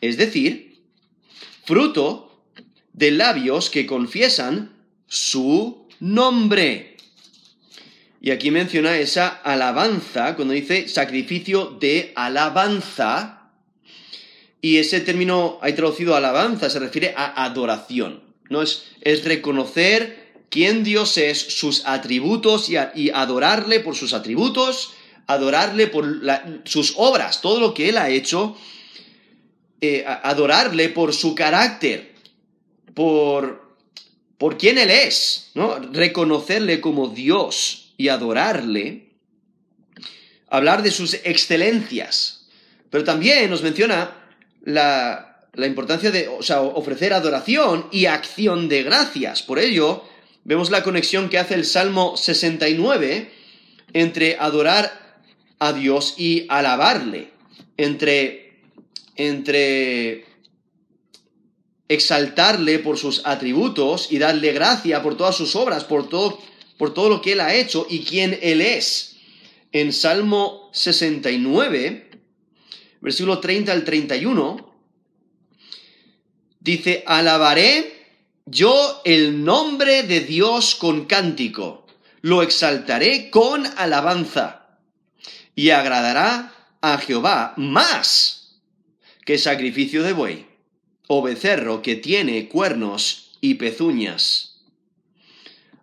es 0.00 0.16
decir, 0.16 0.80
fruto 1.66 2.42
de 2.94 3.11
labios 3.11 3.68
que 3.68 3.85
confiesan 3.85 4.73
su 5.06 5.87
nombre. 6.00 6.88
Y 8.20 8.30
aquí 8.30 8.50
menciona 8.50 8.98
esa 8.98 9.28
alabanza 9.28 10.34
cuando 10.34 10.54
dice 10.54 10.88
sacrificio 10.88 11.76
de 11.80 12.12
alabanza. 12.16 13.50
Y 14.60 14.78
ese 14.78 15.00
término 15.00 15.58
hay 15.62 15.75
traducido 15.75 16.16
alabanza, 16.16 16.68
se 16.68 16.80
refiere 16.80 17.14
a 17.16 17.44
adoración. 17.44 18.22
No 18.50 18.62
es, 18.62 18.87
es 19.02 19.25
reconocer 19.25 20.32
quién 20.50 20.82
Dios 20.82 21.16
es, 21.16 21.38
sus 21.38 21.87
atributos 21.87 22.68
y, 22.68 23.10
adorarle 23.10 23.80
por 23.80 23.94
sus 23.94 24.12
atributos, 24.12 24.94
adorarle 25.28 25.87
por 25.87 26.20
sus 26.64 26.94
obras, 26.96 27.40
todo 27.40 27.60
lo 27.60 27.72
que 27.75 27.90
Él 27.90 27.98
ha 27.98 28.08
hecho, 28.08 28.56
eh, 29.80 30.04
adorarle 30.06 30.88
por 30.88 31.14
su 31.14 31.37
carácter, 31.37 32.14
por, 32.94 33.76
por 34.38 34.56
quién 34.58 34.78
Él 34.78 34.90
es, 34.90 35.50
¿no? 35.54 35.78
reconocerle 35.92 36.80
como 36.80 37.08
Dios 37.08 37.88
y 37.99 38.09
adorarle, 38.09 39.11
hablar 40.49 40.83
de 40.83 40.90
sus 40.90 41.14
excelencias. 41.25 42.47
Pero 42.88 43.05
también 43.05 43.50
nos 43.50 43.62
menciona 43.62 44.17
la, 44.62 45.43
la 45.52 45.67
importancia 45.67 46.11
de 46.11 46.28
ofrecer 46.28 47.12
adoración 47.12 47.88
y 47.93 48.07
acción 48.07 48.69
de 48.69 48.85
gracias. 48.85 49.43
Por 49.43 49.59
ello, 49.59 50.05
vemos 50.45 50.71
la 50.71 50.83
conexión 50.83 51.28
que 51.28 51.38
hace 51.38 51.55
el 51.55 51.67
Salmo 51.67 52.17
69 52.17 53.33
entre 53.93 54.37
adorar 54.38 55.23
a 55.59 55.73
Dios 55.73 56.14
y 56.17 56.47
alabarle, 56.49 57.33
entre, 57.76 58.61
entre 59.17 60.25
exaltarle 61.88 62.78
por 62.78 62.99
sus 62.99 63.23
atributos 63.25 64.12
y 64.12 64.19
darle 64.19 64.52
gracia 64.52 65.02
por 65.02 65.17
todas 65.17 65.37
sus 65.37 65.57
obras, 65.57 65.85
por 65.85 66.09
todo, 66.09 66.38
por 66.78 66.94
todo 66.94 67.11
lo 67.11 67.20
que 67.20 67.32
Él 67.32 67.40
ha 67.40 67.54
hecho 67.54 67.87
y 67.90 68.04
quién 68.04 68.38
Él 68.40 68.62
es. 68.62 69.16
En 69.73 69.92
Salmo 69.92 70.70
69, 70.73 72.11
versículo 73.00 73.38
30 73.38 73.70
al 73.73 73.85
31, 73.85 74.75
dice, 76.61 77.02
alabaré 77.06 77.99
yo 78.47 79.02
el 79.04 79.44
nombre 79.44 80.04
de 80.04 80.20
Dios 80.20 80.75
con 80.75 81.04
cántico, 81.04 81.87
lo 82.23 82.42
exaltaré 82.42 83.28
con 83.28 83.66
alabanza, 83.76 84.78
y 85.54 85.70
agradará 85.70 86.54
a 86.80 86.97
Jehová 86.99 87.52
más 87.56 88.61
que 89.26 89.37
sacrificio 89.37 90.02
de 90.02 90.14
buey, 90.14 90.47
o 91.08 91.20
becerro 91.20 91.82
que 91.82 91.97
tiene 91.97 92.49
cuernos 92.49 93.37
y 93.42 93.54
pezuñas. 93.54 94.48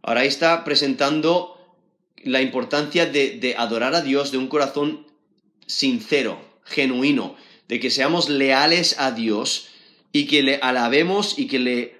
Ahora 0.07 0.23
está 0.23 0.63
presentando 0.63 1.57
la 2.23 2.43
importancia 2.43 3.07
de, 3.07 3.55
adorar 3.57 3.95
a 3.95 4.01
Dios 4.01 4.31
de 4.31 4.37
un 4.37 4.47
corazón 4.47 5.07
sincero, 5.65 6.39
genuino, 6.63 7.35
de 7.67 7.79
que 7.79 7.89
seamos 7.89 8.29
leales 8.29 8.99
a 8.99 9.09
Dios 9.09 9.69
y 10.11 10.27
que 10.27 10.43
le 10.43 10.57
alabemos 10.57 11.39
y 11.39 11.47
que 11.47 11.57
le 11.57 11.95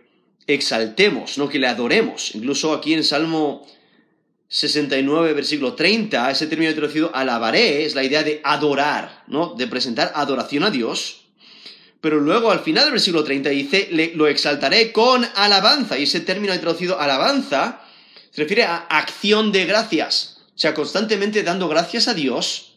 exaltemos, 0.46 1.40
no 1.40 1.50
que 1.50 1.58
le 1.58 1.66
adoremos. 1.66 2.36
Incluso 2.36 2.76
aquí 2.76 2.94
en 2.94 3.04
Salmo 3.04 3.66
69, 4.50 5.34
versículo 5.34 5.74
30, 5.74 6.30
ese 6.30 6.46
término 6.46 6.76
traducido 6.76 7.10
alabaré 7.12 7.86
es 7.86 7.96
la 7.96 8.04
idea 8.04 8.22
de 8.22 8.40
adorar, 8.44 9.24
¿no? 9.26 9.56
De 9.56 9.66
presentar 9.66 10.12
adoración 10.14 10.64
a 10.64 10.70
Dios. 10.70 11.26
Pero 12.02 12.20
luego 12.20 12.52
al 12.52 12.60
final 12.60 12.84
del 12.84 12.94
versículo 12.94 13.24
30 13.24 13.50
dice, 13.50 14.12
lo 14.14 14.28
exaltaré 14.28 14.92
con 14.92 15.28
alabanza. 15.34 15.98
Y 15.98 16.04
ese 16.04 16.20
término 16.20 16.54
traducido 16.60 17.00
alabanza 17.00 17.82
se 18.36 18.42
refiere 18.42 18.63
a 18.63 18.75
acción 18.89 19.54
de 19.54 19.63
gracias. 19.63 20.42
O 20.54 20.60
sea, 20.60 20.74
constantemente 20.74 21.42
dando 21.42 21.70
gracias 21.70 22.10
a 22.10 22.13
Dios 22.13 22.75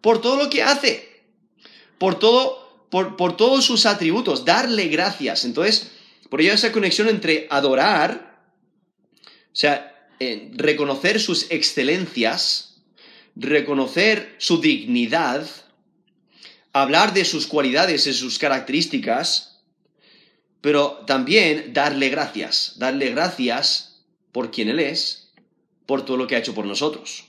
por 0.00 0.20
todo 0.20 0.36
lo 0.36 0.50
que 0.50 0.64
hace, 0.64 1.22
por 1.96 2.18
todo, 2.18 2.86
por, 2.90 3.16
por 3.16 3.36
todos 3.36 3.64
sus 3.64 3.86
atributos, 3.86 4.44
darle 4.44 4.88
gracias. 4.88 5.44
Entonces, 5.44 5.92
por 6.28 6.40
ello 6.40 6.52
esa 6.52 6.72
conexión 6.72 7.08
entre 7.08 7.46
adorar, 7.50 8.40
o 9.24 9.28
sea, 9.56 10.08
reconocer 10.54 11.20
sus 11.20 11.52
excelencias, 11.52 12.78
reconocer 13.36 14.34
su 14.38 14.60
dignidad, 14.60 15.48
hablar 16.72 17.14
de 17.14 17.24
sus 17.24 17.46
cualidades 17.46 18.08
y 18.08 18.12
sus 18.12 18.40
características, 18.40 19.60
pero 20.60 21.04
también 21.06 21.72
darle 21.72 22.08
gracias, 22.08 22.72
darle 22.76 23.10
gracias 23.10 23.85
por 24.36 24.50
quien 24.50 24.68
Él 24.68 24.80
es, 24.80 25.32
por 25.86 26.04
todo 26.04 26.18
lo 26.18 26.26
que 26.26 26.36
ha 26.36 26.38
hecho 26.38 26.54
por 26.54 26.66
nosotros. 26.66 27.24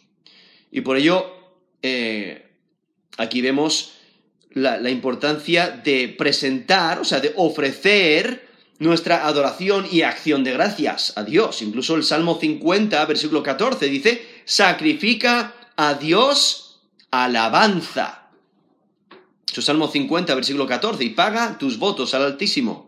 Y 0.73 0.81
por 0.81 0.97
ello, 0.97 1.25
eh, 1.81 2.51
aquí 3.15 3.39
vemos 3.39 3.93
la, 4.51 4.77
la 4.77 4.89
importancia 4.89 5.69
de 5.69 6.09
presentar, 6.09 6.99
o 6.99 7.05
sea, 7.05 7.21
de 7.21 7.31
ofrecer 7.37 8.49
nuestra 8.79 9.25
adoración 9.25 9.87
y 9.89 10.01
acción 10.01 10.43
de 10.43 10.51
gracias 10.51 11.13
a 11.15 11.23
Dios. 11.23 11.61
Incluso 11.61 11.95
el 11.95 12.03
Salmo 12.03 12.39
50, 12.41 13.05
versículo 13.05 13.41
14, 13.41 13.87
dice, 13.87 14.27
sacrifica 14.43 15.55
a 15.77 15.93
Dios 15.93 16.81
alabanza. 17.09 18.27
Eso 19.49 19.61
Salmo 19.61 19.87
50, 19.87 20.35
versículo 20.35 20.67
14, 20.67 21.05
y 21.05 21.11
paga 21.11 21.57
tus 21.57 21.79
votos 21.79 22.13
al 22.13 22.23
Altísimo. 22.23 22.86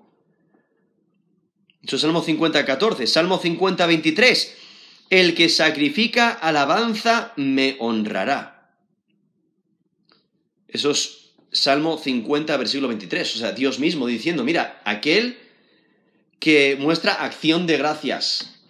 Eso 1.83 1.98
Salmo 1.98 2.21
50, 2.21 2.65
14. 2.65 3.07
Salmo 3.07 3.39
50, 3.39 3.86
23, 3.86 4.55
el 5.09 5.36
que 5.36 5.50
sacrifica 5.50 6.29
alabanza 6.29 7.33
me 7.36 7.77
honrará. 7.79 8.74
Eso 10.67 10.91
es 10.91 11.31
Salmo 11.51 11.98
50, 11.98 12.55
versículo 12.57 12.88
23. 12.89 13.36
O 13.36 13.39
sea, 13.39 13.51
Dios 13.53 13.79
mismo 13.79 14.07
diciendo, 14.07 14.43
mira, 14.43 14.81
aquel 14.86 15.38
que 16.39 16.77
muestra 16.79 17.13
acción 17.13 17.67
de 17.67 17.77
gracias. 17.77 18.62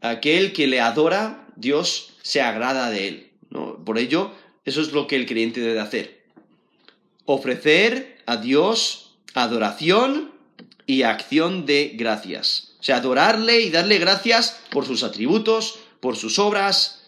Aquel 0.00 0.52
que 0.52 0.66
le 0.66 0.80
adora, 0.80 1.46
Dios 1.56 2.14
se 2.22 2.40
agrada 2.40 2.90
de 2.90 3.08
él. 3.08 3.30
Por 3.84 3.98
ello, 3.98 4.32
eso 4.64 4.80
es 4.80 4.92
lo 4.92 5.06
que 5.06 5.16
el 5.16 5.26
creyente 5.26 5.60
debe 5.60 5.80
hacer. 5.80 6.22
Ofrecer 7.24 8.22
a 8.26 8.36
Dios 8.36 9.16
adoración 9.34 10.31
y 10.86 11.02
acción 11.02 11.66
de 11.66 11.92
gracias. 11.94 12.72
O 12.80 12.82
sea, 12.82 12.96
adorarle 12.96 13.60
y 13.60 13.70
darle 13.70 13.98
gracias 13.98 14.60
por 14.70 14.86
sus 14.86 15.02
atributos, 15.02 15.78
por 16.00 16.16
sus 16.16 16.38
obras, 16.38 17.04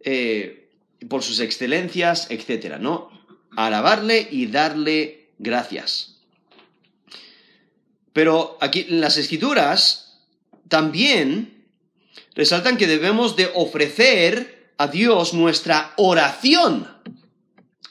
eh, 0.00 0.68
por 1.08 1.22
sus 1.22 1.40
excelencias, 1.40 2.28
etc. 2.30 2.78
¿no? 2.78 3.10
Alabarle 3.56 4.26
y 4.30 4.46
darle 4.46 5.28
gracias. 5.38 6.16
Pero 8.12 8.58
aquí 8.60 8.86
en 8.88 9.00
las 9.00 9.16
escrituras 9.16 10.18
también 10.68 11.66
resaltan 12.34 12.76
que 12.76 12.86
debemos 12.86 13.36
de 13.36 13.50
ofrecer 13.54 14.72
a 14.78 14.88
Dios 14.88 15.34
nuestra 15.34 15.92
oración, 15.96 16.88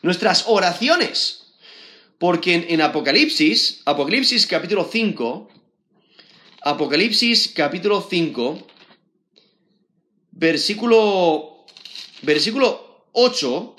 nuestras 0.02 0.46
oraciones. 0.48 1.41
Porque 2.22 2.68
en, 2.70 2.82
Apocalipsis, 2.82 3.82
Apocalipsis 3.84 4.46
capítulo 4.46 4.88
5, 4.92 5.50
Apocalipsis 6.62 7.52
capítulo 7.56 8.06
5, 8.08 8.68
versículo, 10.30 11.66
versículo 12.22 13.08
8, 13.14 13.76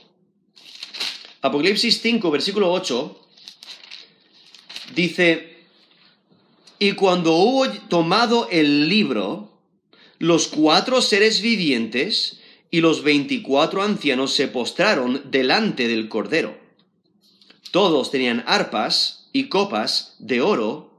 Apocalipsis 1.43 2.01
5, 2.03 2.31
versículo 2.33 2.73
8, 2.73 3.29
dice, 4.97 5.59
y 6.81 6.95
cuando 6.95 7.37
hubo 7.37 7.71
tomado 7.89 8.49
el 8.51 8.89
libro, 8.89 9.53
los 10.19 10.49
cuatro 10.49 11.01
seres 11.01 11.43
vivientes 11.43 12.41
y 12.73 12.81
los 12.81 13.05
veinticuatro 13.05 13.85
ancianos 13.85 14.35
se 14.35 14.49
postraron 14.49 15.31
delante 15.31 15.87
del 15.87 16.09
Cordero. 16.09 16.62
Todos 17.73 18.11
tenían 18.11 18.45
arpas 18.47 19.31
y 19.33 19.49
copas 19.49 20.15
de 20.19 20.43
oro 20.43 20.93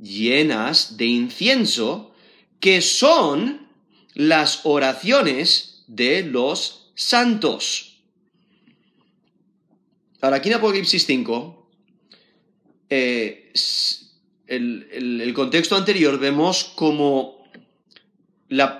llenas 0.00 0.96
de 0.96 1.04
incienso, 1.04 2.14
que 2.60 2.80
son 2.80 3.68
las 4.14 4.60
oraciones 4.64 5.84
de 5.86 6.22
los 6.22 6.90
santos. 6.94 8.00
Ahora, 10.22 10.38
aquí 10.38 10.48
en 10.48 10.54
Apocalipsis 10.54 11.04
5, 11.04 11.70
eh, 12.88 13.52
el, 14.46 15.32
contexto 15.34 15.76
anterior 15.76 16.18
vemos 16.18 16.72
como 16.74 17.44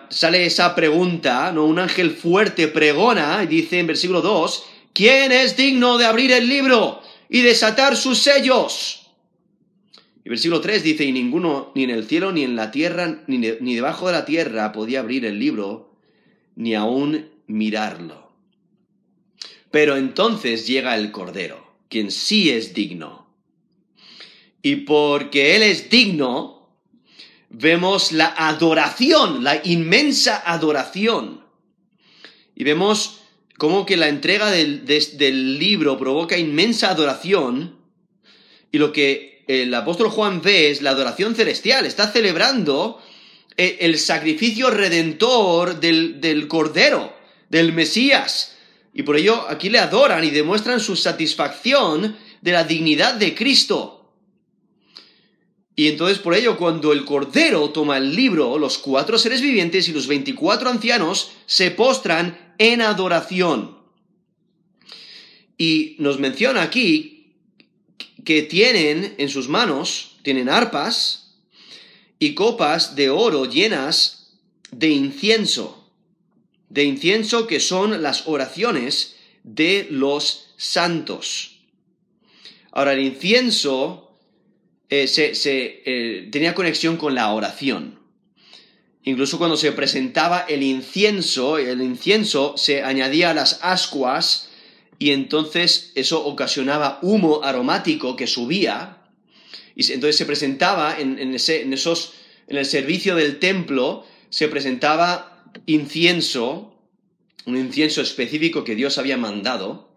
sale 0.08 0.46
esa 0.46 0.74
pregunta, 0.74 1.52
¿no? 1.52 1.66
Un 1.66 1.78
ángel 1.78 2.12
fuerte 2.12 2.68
pregona 2.68 3.42
y 3.44 3.46
dice 3.48 3.80
en 3.80 3.86
versículo 3.86 4.22
2, 4.22 4.64
¿quién 4.94 5.30
es 5.30 5.58
digno 5.58 5.98
de 5.98 6.06
abrir 6.06 6.32
el 6.32 6.48
libro 6.48 7.02
y 7.28 7.42
desatar 7.42 7.96
sus 7.96 8.18
sellos? 8.18 9.10
Y 10.24 10.28
versículo 10.28 10.60
3 10.60 10.82
dice, 10.82 11.04
y 11.04 11.12
ninguno, 11.12 11.72
ni 11.74 11.84
en 11.84 11.90
el 11.90 12.06
cielo, 12.06 12.32
ni 12.32 12.44
en 12.44 12.56
la 12.56 12.70
tierra, 12.70 13.22
ni, 13.26 13.38
ni 13.38 13.74
debajo 13.74 14.06
de 14.06 14.12
la 14.12 14.24
tierra 14.24 14.72
podía 14.72 15.00
abrir 15.00 15.24
el 15.24 15.38
libro, 15.38 15.94
ni 16.56 16.74
aún 16.74 17.30
mirarlo. 17.46 18.32
Pero 19.70 19.96
entonces 19.96 20.66
llega 20.66 20.96
el 20.96 21.10
Cordero, 21.12 21.74
quien 21.88 22.10
sí 22.10 22.50
es 22.50 22.74
digno 22.74 23.28
y 24.62 24.76
porque 24.76 25.56
Él 25.56 25.62
es 25.62 25.88
digno, 25.88 26.68
vemos 27.48 28.12
la 28.12 28.34
adoración, 28.36 29.44
la 29.44 29.60
inmensa 29.64 30.42
adoración. 30.44 31.44
Y 32.54 32.64
vemos 32.64 33.20
cómo 33.58 33.84
que 33.84 33.96
la 33.96 34.08
entrega 34.08 34.50
del, 34.50 35.58
libro 35.58 35.98
provoca 35.98 36.38
inmensa 36.38 36.90
adoración. 36.90 37.76
Y 38.72 38.78
lo 38.78 38.92
que 38.92 39.44
el 39.48 39.74
apóstol 39.74 40.08
Juan 40.08 40.40
ve 40.40 40.70
es 40.70 40.80
la 40.80 40.90
adoración 40.90 41.34
celestial. 41.34 41.84
Está 41.84 42.10
celebrando 42.10 43.02
eh, 43.56 43.78
el, 43.80 43.98
sacrificio 43.98 44.70
redentor 44.70 45.80
del, 45.80 46.20
del 46.20 46.48
Cordero, 46.48 47.14
del 47.50 47.72
Mesías. 47.72 48.56
Y 48.94 49.02
por 49.02 49.16
ello 49.16 49.44
aquí 49.48 49.68
le 49.68 49.80
adoran 49.80 50.24
y 50.24 50.30
demuestran 50.30 50.80
su 50.80 50.96
satisfacción 50.96 52.16
de 52.40 52.52
la 52.52 52.64
dignidad 52.64 53.14
de 53.14 53.34
Cristo. 53.34 53.97
Y 55.78 55.86
entonces 55.86 56.18
por 56.18 56.34
ello 56.34 56.56
cuando 56.56 56.92
el 56.92 57.04
Cordero 57.04 57.70
toma 57.70 57.98
el 57.98 58.12
libro, 58.16 58.58
los 58.58 58.78
cuatro 58.78 59.16
seres 59.16 59.40
vivientes 59.40 59.88
y 59.88 59.92
los 59.92 60.08
veinticuatro 60.08 60.68
ancianos 60.68 61.30
se 61.46 61.70
postran 61.70 62.56
en 62.58 62.82
adoración. 62.82 63.78
Y 65.56 65.94
nos 66.00 66.18
menciona 66.18 66.62
aquí 66.62 67.36
que 68.24 68.42
tienen 68.42 69.14
en 69.18 69.28
sus 69.28 69.48
manos, 69.48 70.16
tienen 70.22 70.48
arpas 70.48 71.36
y 72.18 72.34
copas 72.34 72.96
de 72.96 73.10
oro 73.10 73.44
llenas 73.44 74.32
de 74.72 74.88
incienso, 74.88 75.92
de 76.70 76.82
incienso 76.82 77.46
que 77.46 77.60
son 77.60 78.02
las 78.02 78.26
oraciones 78.26 79.14
de 79.44 79.86
los 79.92 80.54
santos. 80.56 81.60
Ahora, 82.72 82.94
el 82.94 83.00
incienso 83.04 84.07
eh, 84.90 85.06
se, 85.06 85.32
eh, 85.84 86.28
tenía 86.30 86.54
conexión 86.54 86.96
con 86.96 87.14
la 87.14 87.30
oración. 87.32 87.98
Incluso 89.04 89.38
cuando 89.38 89.56
se 89.56 89.72
presentaba 89.72 90.40
el 90.48 90.62
incienso, 90.62 91.58
el 91.58 91.80
incienso 91.80 92.54
se 92.56 92.82
añadía 92.82 93.30
a 93.30 93.34
las 93.34 93.60
ascuas 93.62 94.50
y 94.98 95.12
entonces 95.12 95.92
eso 95.94 96.26
ocasionaba 96.26 96.98
humo 97.02 97.42
aromático 97.42 98.16
que 98.16 98.26
subía. 98.26 98.98
Y 99.74 99.92
entonces 99.92 100.16
se 100.16 100.26
presentaba 100.26 100.98
en, 100.98 101.34
ese, 101.34 101.62
en, 101.62 101.72
esos, 101.72 102.14
en 102.48 102.56
el 102.56 102.66
servicio 102.66 103.14
del 103.14 103.38
templo, 103.38 104.04
se 104.30 104.48
presentaba 104.48 105.44
incienso, 105.66 106.74
un 107.46 107.56
incienso 107.56 108.02
específico 108.02 108.64
que 108.64 108.74
Dios 108.74 108.98
había 108.98 109.16
mandado, 109.16 109.87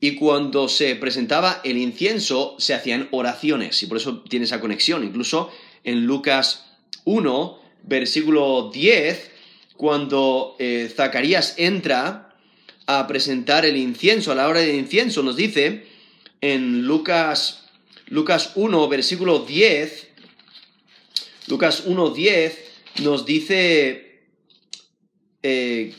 y 0.00 0.14
cuando 0.14 0.68
se 0.68 0.96
presentaba 0.96 1.60
el 1.62 1.76
incienso 1.76 2.56
se 2.58 2.72
hacían 2.72 3.08
oraciones 3.10 3.82
y 3.82 3.86
por 3.86 3.98
eso 3.98 4.22
tiene 4.22 4.46
esa 4.46 4.60
conexión. 4.60 5.04
Incluso 5.04 5.50
en 5.84 6.06
Lucas 6.06 6.64
1, 7.04 7.58
versículo 7.82 8.70
10, 8.72 9.30
cuando 9.76 10.56
eh, 10.58 10.90
Zacarías 10.94 11.54
entra 11.58 12.34
a 12.86 13.06
presentar 13.06 13.66
el 13.66 13.76
incienso, 13.76 14.32
a 14.32 14.34
la 14.34 14.48
hora 14.48 14.60
del 14.60 14.74
incienso, 14.74 15.22
nos 15.22 15.36
dice 15.36 15.86
en 16.40 16.82
Lucas, 16.86 17.68
Lucas 18.06 18.52
1, 18.54 18.88
versículo 18.88 19.40
10, 19.40 20.08
Lucas 21.48 21.82
1, 21.86 22.10
10, 22.10 22.58
nos 23.02 23.26
dice 23.26 24.22
eh, 25.42 25.94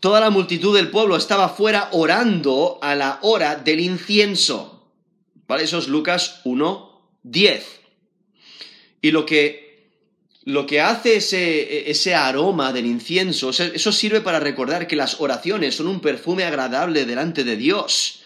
Toda 0.00 0.20
la 0.20 0.30
multitud 0.30 0.76
del 0.76 0.90
pueblo 0.90 1.16
estaba 1.16 1.48
fuera 1.48 1.88
orando 1.92 2.78
a 2.82 2.94
la 2.94 3.18
hora 3.22 3.56
del 3.56 3.80
incienso. 3.80 4.92
¿Vale? 5.46 5.64
Eso 5.64 5.78
es 5.78 5.88
Lucas 5.88 6.40
1, 6.44 7.18
10. 7.22 7.80
Y 9.02 9.10
lo 9.10 9.24
que, 9.24 9.90
lo 10.44 10.66
que 10.66 10.80
hace 10.80 11.16
ese, 11.16 11.90
ese 11.90 12.14
aroma 12.14 12.72
del 12.72 12.86
incienso, 12.86 13.50
eso 13.50 13.92
sirve 13.92 14.20
para 14.20 14.40
recordar 14.40 14.86
que 14.86 14.96
las 14.96 15.20
oraciones 15.20 15.76
son 15.76 15.86
un 15.86 16.00
perfume 16.00 16.44
agradable 16.44 17.04
delante 17.04 17.44
de 17.44 17.56
Dios. 17.56 18.22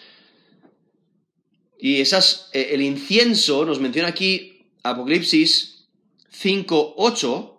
Y 1.79 2.01
esas, 2.01 2.49
eh, 2.53 2.69
el 2.73 2.81
incienso 2.81 3.65
nos 3.65 3.79
menciona 3.79 4.09
aquí 4.09 4.67
Apocalipsis 4.83 5.87
5, 6.29 6.93
8, 6.97 7.57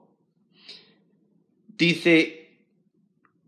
dice, 1.77 2.42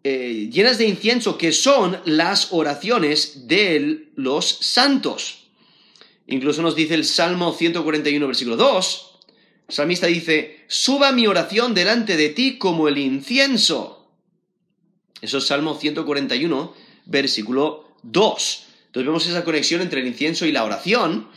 eh, 0.05 0.51
llenas 0.53 0.77
de 0.77 0.87
incienso, 0.87 1.39
que 1.39 1.51
son 1.51 1.99
las 2.05 2.53
oraciones 2.53 3.49
de 3.49 4.11
los 4.17 4.47
santos. 4.61 5.47
Incluso 6.27 6.61
nos 6.61 6.77
dice 6.77 6.93
el 6.95 7.07
Salmo 7.07 7.55
141, 7.55 8.27
versículo 8.27 8.57
2, 8.57 9.11
el 9.69 9.75
salmista 9.75 10.07
dice, 10.07 10.65
suba 10.69 11.11
mi 11.13 11.27
oración 11.27 11.73
delante 11.73 12.19
de 12.19 12.29
ti 12.29 12.59
como 12.59 12.87
el 12.87 12.99
incienso. 12.99 14.11
Eso 15.23 15.39
es 15.39 15.47
Salmo 15.47 15.75
141, 15.75 16.75
versículo 17.07 17.97
2. 18.03 18.67
Entonces 18.87 19.07
vemos 19.07 19.27
esa 19.27 19.43
conexión 19.43 19.81
entre 19.81 20.03
el 20.03 20.07
incienso 20.07 20.45
y 20.45 20.53
la 20.53 20.65
oración. 20.65 21.29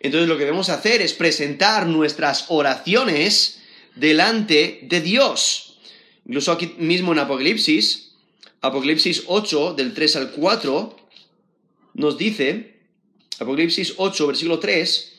Entonces 0.00 0.26
lo 0.26 0.38
que 0.38 0.44
debemos 0.44 0.70
hacer 0.70 1.02
es 1.02 1.12
presentar 1.12 1.86
nuestras 1.86 2.46
oraciones 2.48 3.60
delante 3.94 4.80
de 4.82 5.00
Dios. 5.02 5.65
Incluso 6.26 6.52
aquí 6.52 6.74
mismo 6.78 7.12
en 7.12 7.20
Apocalipsis, 7.20 8.12
Apocalipsis 8.60 9.24
8, 9.26 9.74
del 9.74 9.94
3 9.94 10.16
al 10.16 10.30
4, 10.32 10.96
nos 11.94 12.18
dice, 12.18 12.80
Apocalipsis 13.38 13.94
8, 13.96 14.26
versículo 14.26 14.58
3, 14.58 15.12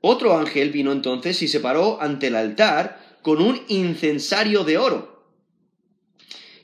otro 0.00 0.38
ángel 0.38 0.70
vino 0.70 0.92
entonces 0.92 1.42
y 1.42 1.48
se 1.48 1.60
paró 1.60 2.00
ante 2.00 2.28
el 2.28 2.36
altar 2.36 3.18
con 3.22 3.40
un 3.40 3.60
incensario 3.68 4.62
de 4.62 4.78
oro. 4.78 5.24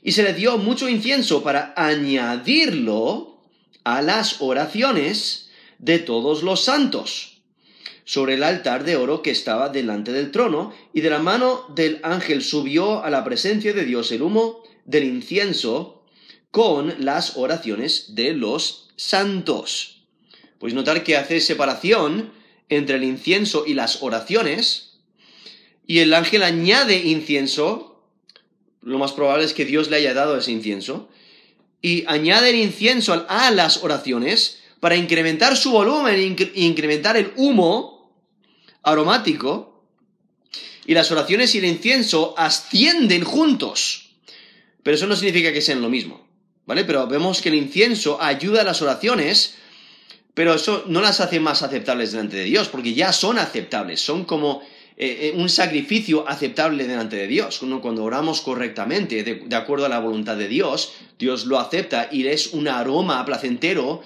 Y 0.03 0.13
se 0.13 0.23
le 0.23 0.33
dio 0.33 0.57
mucho 0.57 0.87
incienso 0.87 1.43
para 1.43 1.73
añadirlo 1.75 3.41
a 3.83 4.01
las 4.01 4.41
oraciones 4.41 5.49
de 5.79 5.99
todos 5.99 6.43
los 6.43 6.63
santos 6.63 7.30
sobre 8.05 8.35
el 8.35 8.43
altar 8.43 8.83
de 8.83 8.95
oro 8.95 9.21
que 9.21 9.31
estaba 9.31 9.69
delante 9.69 10.11
del 10.11 10.31
trono, 10.31 10.73
y 10.93 11.01
de 11.01 11.09
la 11.09 11.19
mano 11.19 11.65
del 11.75 11.99
ángel 12.03 12.43
subió 12.43 13.03
a 13.03 13.09
la 13.09 13.23
presencia 13.23 13.73
de 13.73 13.85
Dios 13.85 14.11
el 14.11 14.21
humo 14.21 14.63
del 14.85 15.03
incienso 15.03 16.03
con 16.51 16.93
las 16.99 17.37
oraciones 17.37 18.15
de 18.15 18.33
los 18.33 18.89
santos. 18.95 20.03
Pues 20.59 20.73
notar 20.73 21.03
que 21.03 21.17
hace 21.17 21.39
separación 21.39 22.31
entre 22.69 22.97
el 22.97 23.03
incienso 23.03 23.65
y 23.65 23.73
las 23.73 24.01
oraciones, 24.03 24.99
y 25.87 25.99
el 25.99 26.13
ángel 26.13 26.43
añade 26.43 26.97
incienso, 27.05 28.03
lo 28.81 28.97
más 28.97 29.11
probable 29.11 29.45
es 29.45 29.53
que 29.53 29.65
Dios 29.65 29.89
le 29.89 29.97
haya 29.97 30.13
dado 30.13 30.37
ese 30.37 30.51
incienso, 30.51 31.09
y 31.81 32.03
añade 32.07 32.51
el 32.51 32.57
incienso 32.57 33.25
a 33.27 33.51
las 33.51 33.83
oraciones 33.83 34.60
para 34.81 34.97
incrementar 34.97 35.55
su 35.55 35.71
volumen 35.71 36.15
e 36.15 36.61
incrementar 36.61 37.15
el 37.15 37.31
humo 37.37 38.11
aromático, 38.83 39.69
y 40.85 40.93
las 40.93 41.11
oraciones 41.11 41.55
y 41.55 41.59
el 41.59 41.65
incienso 41.65 42.33
ascienden 42.37 43.23
juntos. 43.23 44.09
Pero 44.83 44.95
eso 44.95 45.07
no 45.07 45.15
significa 45.15 45.53
que 45.53 45.61
sean 45.61 45.81
lo 45.81 45.89
mismo, 45.89 46.27
¿vale? 46.65 46.83
Pero 46.83 47.07
vemos 47.07 47.39
que 47.39 47.49
el 47.49 47.55
incienso 47.55 48.21
ayuda 48.21 48.61
a 48.61 48.65
las 48.65 48.81
oraciones 48.81 49.55
pero 50.33 50.53
eso 50.53 50.85
no 50.87 51.01
las 51.01 51.19
hace 51.19 51.39
más 51.39 51.61
aceptables 51.61 52.11
delante 52.11 52.37
de 52.37 52.45
Dios, 52.45 52.69
porque 52.69 52.93
ya 52.93 53.11
son 53.11 53.37
aceptables, 53.37 53.99
son 53.99 54.23
como 54.23 54.61
eh, 54.97 55.31
eh, 55.33 55.33
un 55.35 55.49
sacrificio 55.49 56.27
aceptable 56.27 56.87
delante 56.87 57.17
de 57.17 57.27
Dios. 57.27 57.61
Cuando 57.81 58.03
oramos 58.03 58.41
correctamente, 58.41 59.23
de, 59.23 59.55
acuerdo 59.55 59.85
a 59.85 59.89
la 59.89 59.99
voluntad 59.99 60.37
de 60.37 60.47
Dios, 60.47 60.93
Dios 61.19 61.45
lo 61.45 61.59
acepta 61.59 62.07
y 62.11 62.25
es 62.27 62.53
un 62.53 62.67
aroma 62.69 63.25
placentero 63.25 64.03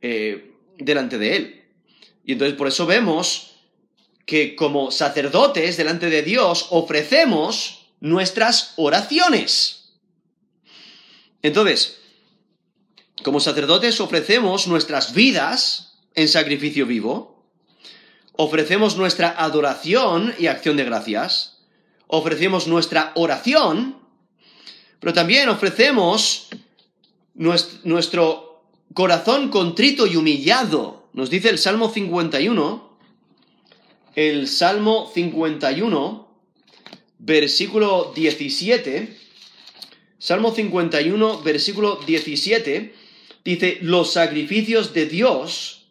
eh, 0.00 0.54
delante 0.78 1.18
de 1.18 1.36
Él. 1.36 1.64
Y 2.24 2.32
entonces 2.32 2.56
por 2.56 2.68
eso 2.68 2.86
vemos 2.86 3.50
que 4.26 4.54
como 4.54 4.90
sacerdotes 4.90 5.76
delante 5.76 6.08
de 6.08 6.22
Dios 6.22 6.68
ofrecemos 6.70 7.88
nuestras 8.00 8.74
oraciones. 8.76 9.94
Entonces, 11.42 11.98
como 13.22 13.40
sacerdotes 13.40 14.00
ofrecemos 14.00 14.66
nuestras 14.66 15.14
vidas 15.14 15.98
en 16.14 16.28
sacrificio 16.28 16.86
vivo, 16.86 17.44
ofrecemos 18.32 18.96
nuestra 18.96 19.34
adoración 19.36 20.34
y 20.38 20.46
acción 20.46 20.76
de 20.76 20.84
gracias, 20.84 21.58
ofrecemos 22.06 22.66
nuestra 22.66 23.12
oración, 23.14 23.98
pero 24.98 25.12
también 25.12 25.48
ofrecemos 25.48 26.48
nuestro 27.34 28.49
corazón 28.94 29.48
contrito 29.50 30.06
y 30.06 30.16
humillado. 30.16 31.08
Nos 31.12 31.30
dice 31.30 31.50
el 31.50 31.58
Salmo 31.58 31.90
51, 31.90 32.98
el 34.14 34.48
Salmo 34.48 35.10
51, 35.12 36.28
versículo 37.18 38.12
17, 38.14 39.16
Salmo 40.18 40.52
51, 40.52 41.42
versículo 41.42 42.00
17, 42.06 42.94
Dice, 43.44 43.78
los 43.80 44.12
sacrificios 44.12 44.92
de 44.92 45.06
Dios 45.06 45.86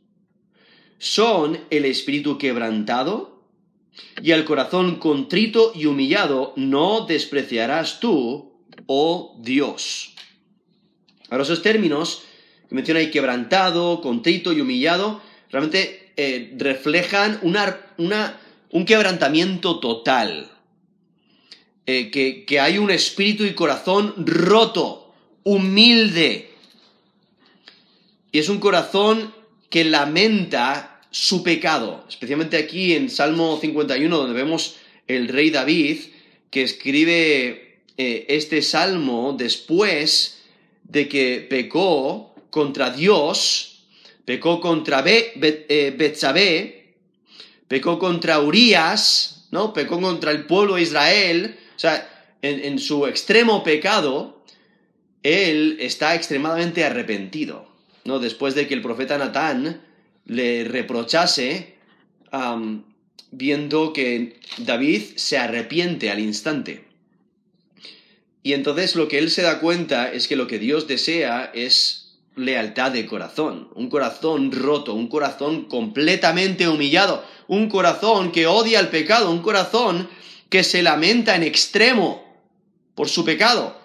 son 0.99 1.59
el 1.71 1.85
espíritu 1.85 2.37
quebrantado 2.37 3.43
y 4.21 4.31
el 4.31 4.45
corazón 4.45 4.97
contrito 4.97 5.71
y 5.73 5.87
humillado 5.87 6.53
no 6.55 7.05
despreciarás 7.07 7.99
tú, 7.99 8.53
oh 8.85 9.35
Dios. 9.41 10.13
Ahora 11.29 11.43
esos 11.43 11.63
términos 11.63 12.23
menciona 12.69 12.99
ahí 12.99 13.11
quebrantado, 13.11 14.01
contrito 14.01 14.53
y 14.53 14.61
humillado, 14.61 15.21
realmente 15.49 16.11
eh, 16.17 16.53
reflejan 16.57 17.39
un 17.41 18.85
quebrantamiento 18.85 19.79
total. 19.79 20.51
Eh, 21.85 22.11
que, 22.11 22.45
que 22.45 22.59
hay 22.59 22.77
un 22.77 22.91
espíritu 22.91 23.45
y 23.45 23.55
corazón 23.55 24.13
roto, 24.17 25.11
humilde, 25.43 26.49
y 28.31 28.37
es 28.37 28.49
un 28.49 28.59
corazón 28.59 29.33
que 29.69 29.83
lamenta 29.83 31.01
su 31.09 31.41
pecado, 31.41 32.05
especialmente 32.07 32.57
aquí 32.57 32.93
en 32.93 33.09
Salmo 33.09 33.57
51, 33.59 34.15
donde 34.15 34.33
vemos 34.35 34.75
el 35.07 35.27
rey 35.27 35.49
David, 35.49 35.99
que 36.51 36.61
escribe 36.61 37.79
eh, 37.97 38.25
este 38.29 38.61
salmo 38.61 39.35
después 39.37 40.41
de 40.83 41.07
que 41.07 41.45
pecó 41.49 42.28
contra 42.49 42.89
Dios, 42.91 43.85
pecó 44.25 44.59
contra 44.59 45.01
Be, 45.01 45.33
eh, 45.69 46.95
pecó 47.67 47.99
contra 47.99 48.39
Urias, 48.39 49.47
¿no? 49.51 49.73
Pecó 49.73 49.99
contra 50.01 50.31
el 50.31 50.45
pueblo 50.45 50.75
de 50.75 50.83
Israel, 50.83 51.57
o 51.75 51.79
sea, 51.79 52.35
en, 52.41 52.63
en 52.63 52.79
su 52.79 53.07
extremo 53.07 53.63
pecado, 53.63 54.43
él 55.23 55.77
está 55.79 56.15
extremadamente 56.15 56.83
arrepentido. 56.83 57.69
¿no? 58.05 58.19
Después 58.19 58.55
de 58.55 58.67
que 58.67 58.73
el 58.73 58.81
profeta 58.81 59.17
Natán 59.17 59.81
le 60.25 60.63
reprochase 60.63 61.75
viendo 63.31 63.93
que 63.93 64.39
David 64.57 65.01
se 65.15 65.37
arrepiente 65.37 66.11
al 66.11 66.19
instante. 66.19 66.85
Y 68.41 68.53
entonces 68.53 68.95
lo 68.95 69.07
que 69.07 69.17
él 69.17 69.29
se 69.29 69.41
da 69.41 69.59
cuenta 69.59 70.11
es 70.11 70.27
que 70.27 70.35
lo 70.35 70.47
que 70.47 70.59
Dios 70.59 70.87
desea 70.87 71.51
es 71.53 71.98
lealtad 72.39 72.91
de 72.91 73.05
corazón, 73.05 73.69
un 73.75 73.89
corazón 73.89 74.51
roto, 74.51 74.93
un 74.93 75.07
corazón 75.07 75.65
completamente 75.65 76.67
humillado, 76.67 77.23
un 77.47 77.69
corazón 77.69 78.31
que 78.31 78.47
odia 78.47 78.79
el 78.79 78.89
pecado, 78.89 79.31
un 79.31 79.41
corazón 79.41 80.09
que 80.49 80.63
se 80.63 80.81
lamenta 80.81 81.35
en 81.35 81.43
extremo 81.43 82.23
por 82.95 83.09
su 83.09 83.23
pecado. 83.25 83.77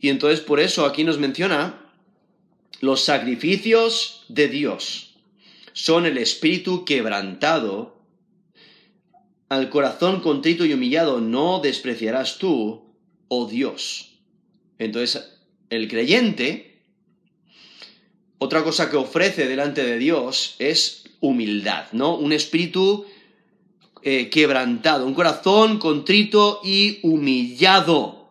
Y 0.00 0.08
entonces 0.08 0.40
por 0.40 0.60
eso 0.60 0.86
aquí 0.86 1.04
nos 1.04 1.18
menciona 1.18 1.92
los 2.80 3.04
sacrificios 3.04 4.24
de 4.28 4.48
Dios 4.48 5.10
son 5.72 6.06
el 6.06 6.18
espíritu 6.18 6.84
quebrantado. 6.84 7.96
Al 9.48 9.70
corazón 9.70 10.20
contrito 10.20 10.64
y 10.64 10.72
humillado 10.72 11.20
no 11.20 11.60
despreciarás 11.60 12.38
tú, 12.38 12.94
oh 13.28 13.46
Dios. 13.46 14.18
Entonces, 14.78 15.38
el 15.70 15.88
creyente, 15.88 16.69
otra 18.42 18.64
cosa 18.64 18.90
que 18.90 18.96
ofrece 18.96 19.46
delante 19.46 19.84
de 19.84 19.98
Dios 19.98 20.56
es 20.58 21.04
humildad, 21.20 21.88
¿no? 21.92 22.16
Un 22.16 22.32
espíritu 22.32 23.04
eh, 24.02 24.30
quebrantado, 24.30 25.06
un 25.06 25.12
corazón 25.12 25.78
contrito 25.78 26.62
y 26.64 27.00
humillado. 27.02 28.30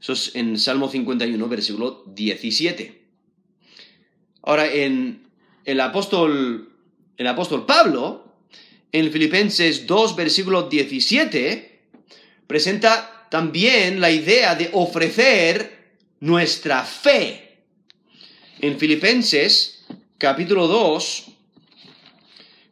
Eso 0.00 0.14
es 0.14 0.34
en 0.34 0.58
Salmo 0.58 0.88
51, 0.88 1.48
versículo 1.48 2.02
17. 2.08 3.00
Ahora, 4.42 4.66
en 4.66 5.28
el 5.64 5.80
apóstol, 5.80 6.72
el 7.16 7.26
apóstol 7.28 7.66
Pablo, 7.66 8.34
en 8.90 9.12
Filipenses 9.12 9.86
2, 9.86 10.16
versículo 10.16 10.68
17, 10.68 11.82
presenta 12.48 13.28
también 13.30 14.00
la 14.00 14.10
idea 14.10 14.56
de 14.56 14.70
ofrecer 14.72 15.94
nuestra 16.18 16.82
fe. 16.82 17.47
En 18.60 18.76
Filipenses, 18.76 19.84
capítulo 20.18 20.66
2, 20.66 21.26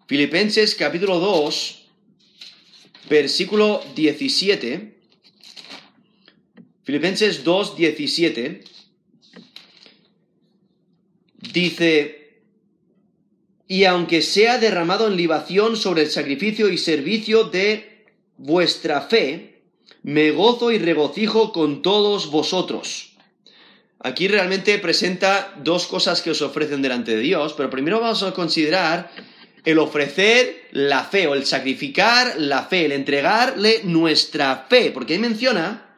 Filipenses 0.09 0.75
capítulo 0.75 1.21
2, 1.21 1.83
versículo 3.09 3.81
17. 3.95 4.97
Filipenses 6.83 7.45
2, 7.45 7.77
17. 7.77 8.65
Dice, 11.53 12.41
y 13.69 13.85
aunque 13.85 14.23
sea 14.23 14.59
derramado 14.59 15.07
en 15.07 15.17
libación 15.17 15.77
sobre 15.77 16.03
el 16.03 16.11
sacrificio 16.11 16.69
y 16.69 16.79
servicio 16.79 17.45
de 17.45 18.07
vuestra 18.39 19.03
fe, 19.03 19.63
me 20.03 20.33
gozo 20.33 20.73
y 20.73 20.79
regocijo 20.79 21.53
con 21.53 21.83
todos 21.83 22.29
vosotros. 22.33 23.16
Aquí 23.99 24.29
realmente 24.29 24.79
presenta 24.79 25.55
dos 25.63 25.87
cosas 25.87 26.21
que 26.21 26.31
os 26.31 26.43
ofrecen 26.43 26.83
delante 26.83 27.17
de 27.17 27.23
Dios, 27.23 27.55
pero 27.57 27.71
primero 27.71 28.01
vamos 28.01 28.23
a 28.23 28.33
considerar 28.33 29.11
el 29.65 29.79
ofrecer 29.79 30.69
la 30.73 31.05
fe 31.05 31.27
o 31.27 31.35
el 31.35 31.45
sacrificar 31.45 32.35
la 32.39 32.65
fe, 32.65 32.85
el 32.85 32.93
entregarle 32.93 33.81
nuestra 33.85 34.67
fe, 34.69 34.91
porque 34.93 35.15
ahí 35.15 35.19
menciona, 35.19 35.97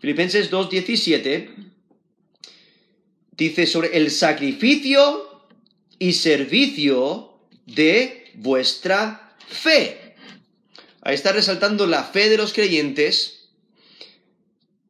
Filipenses 0.00 0.50
2.17, 0.50 1.72
dice 3.36 3.66
sobre 3.66 3.96
el 3.96 4.10
sacrificio 4.10 5.48
y 5.98 6.12
servicio 6.12 7.38
de 7.66 8.30
vuestra 8.34 9.36
fe. 9.48 10.16
Ahí 11.00 11.14
está 11.14 11.32
resaltando 11.32 11.86
la 11.86 12.04
fe 12.04 12.28
de 12.28 12.36
los 12.36 12.52
creyentes 12.52 13.41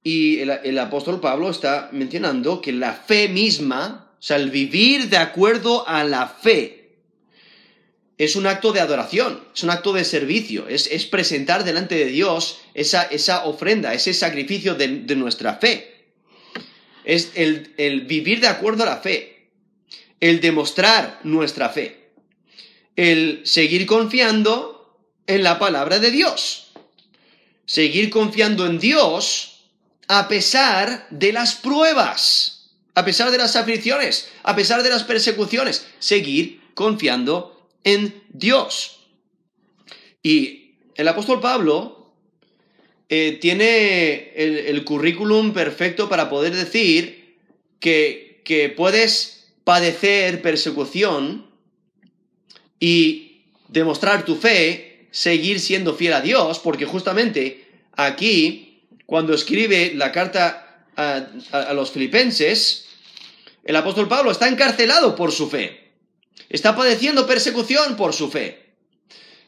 y 0.05 0.41
el, 0.41 0.79
apóstol 0.79 1.21
Pablo 1.21 1.49
está 1.51 1.88
mencionando 1.93 2.61
que 2.61 2.73
la 2.73 2.93
fe 2.93 3.29
misma, 3.29 4.12
o 4.19 4.23
sea, 4.23 4.37
el 4.37 4.51
vivir 4.51 5.09
de 5.09 5.17
acuerdo 5.17 5.87
a 5.87 6.03
la 6.03 6.27
fe, 6.27 6.97
es 8.19 8.35
un 8.35 8.47
acto 8.47 8.73
de 8.73 8.81
adoración, 8.81 9.45
es 9.55 9.62
un 9.62 9.71
acto 9.71 9.93
de 9.93 10.05
servicio, 10.05 10.67
es, 10.69 10.88
presentar 11.07 11.65
delante 11.65 11.95
de 11.95 12.07
Dios 12.07 12.61
esa, 12.75 13.05
esa 13.05 13.45
ofrenda, 13.45 13.95
ese 13.95 14.12
sacrificio 14.12 14.75
de, 14.75 14.88
nuestra 15.15 15.55
fe. 15.55 16.07
Es 17.05 17.33
el, 17.35 17.73
el 17.79 18.03
vivir 18.03 18.41
de 18.41 18.49
acuerdo 18.49 18.83
a 18.83 18.87
la 18.87 18.97
fe, 18.99 19.51
el 20.21 20.41
demostrar 20.41 21.21
nuestra 21.23 21.69
fe, 21.69 22.11
el 22.97 23.43
seguir 23.45 23.87
confiando 23.87 24.99
en 25.27 25.45
la 25.45 25.59
palabra 25.61 26.01
de 26.01 26.11
Dios, 26.11 26.73
seguir 27.67 28.11
confiando 28.11 28.67
en 28.67 28.79
Dios 28.79 29.52
a 30.09 30.29
pesar 30.29 31.07
de 31.11 31.33
las 31.33 31.55
pruebas, 31.55 32.71
a 32.95 33.05
pesar 33.05 33.31
de 33.31 33.38
las 33.38 33.57
aflicciones, 33.57 34.29
a 34.43 34.55
pesar 34.55 34.83
de 34.83 34.91
las 34.91 35.05
persecuciones, 35.05 35.87
seguir 35.99 36.61
confiando 36.75 37.69
en 37.85 38.23
Dios. 38.31 39.01
Y 40.23 40.75
el 40.95 41.09
apóstol 41.09 41.41
Pablo 41.41 42.12
eh, 43.09 43.38
tiene 43.41 44.33
el, 44.35 44.85
currículum 44.85 45.53
perfecto 45.53 46.09
para 46.09 46.31
poder 46.31 46.55
decir 46.55 47.37
que, 47.81 48.41
que 48.45 48.69
puedes 48.69 49.49
padecer 49.65 50.43
persecución 50.43 51.47
y 52.79 53.45
demostrar 53.69 54.25
tu 54.25 54.37
fe, 54.37 55.09
seguir 55.11 55.61
siendo 55.61 55.95
fiel 55.95 56.15
a 56.15 56.21
Dios, 56.21 56.59
porque 56.59 56.85
justamente 56.85 57.65
aquí 57.97 58.72
cuando 59.12 59.35
escribe 59.35 59.92
la 59.94 60.11
carta 60.11 60.87
a, 60.96 61.75
los 61.75 61.90
filipenses, 61.90 62.87
el 63.62 63.77
apóstol 63.77 64.09
Pablo 64.09 64.31
está 64.31 64.48
encarcelado 64.48 65.14
por 65.16 65.33
su 65.33 65.51
fe. 65.51 65.92
Está 66.48 66.75
padeciendo 66.75 67.27
persecución 67.27 67.96
por 67.96 68.14
su 68.14 68.31
fe. 68.31 68.72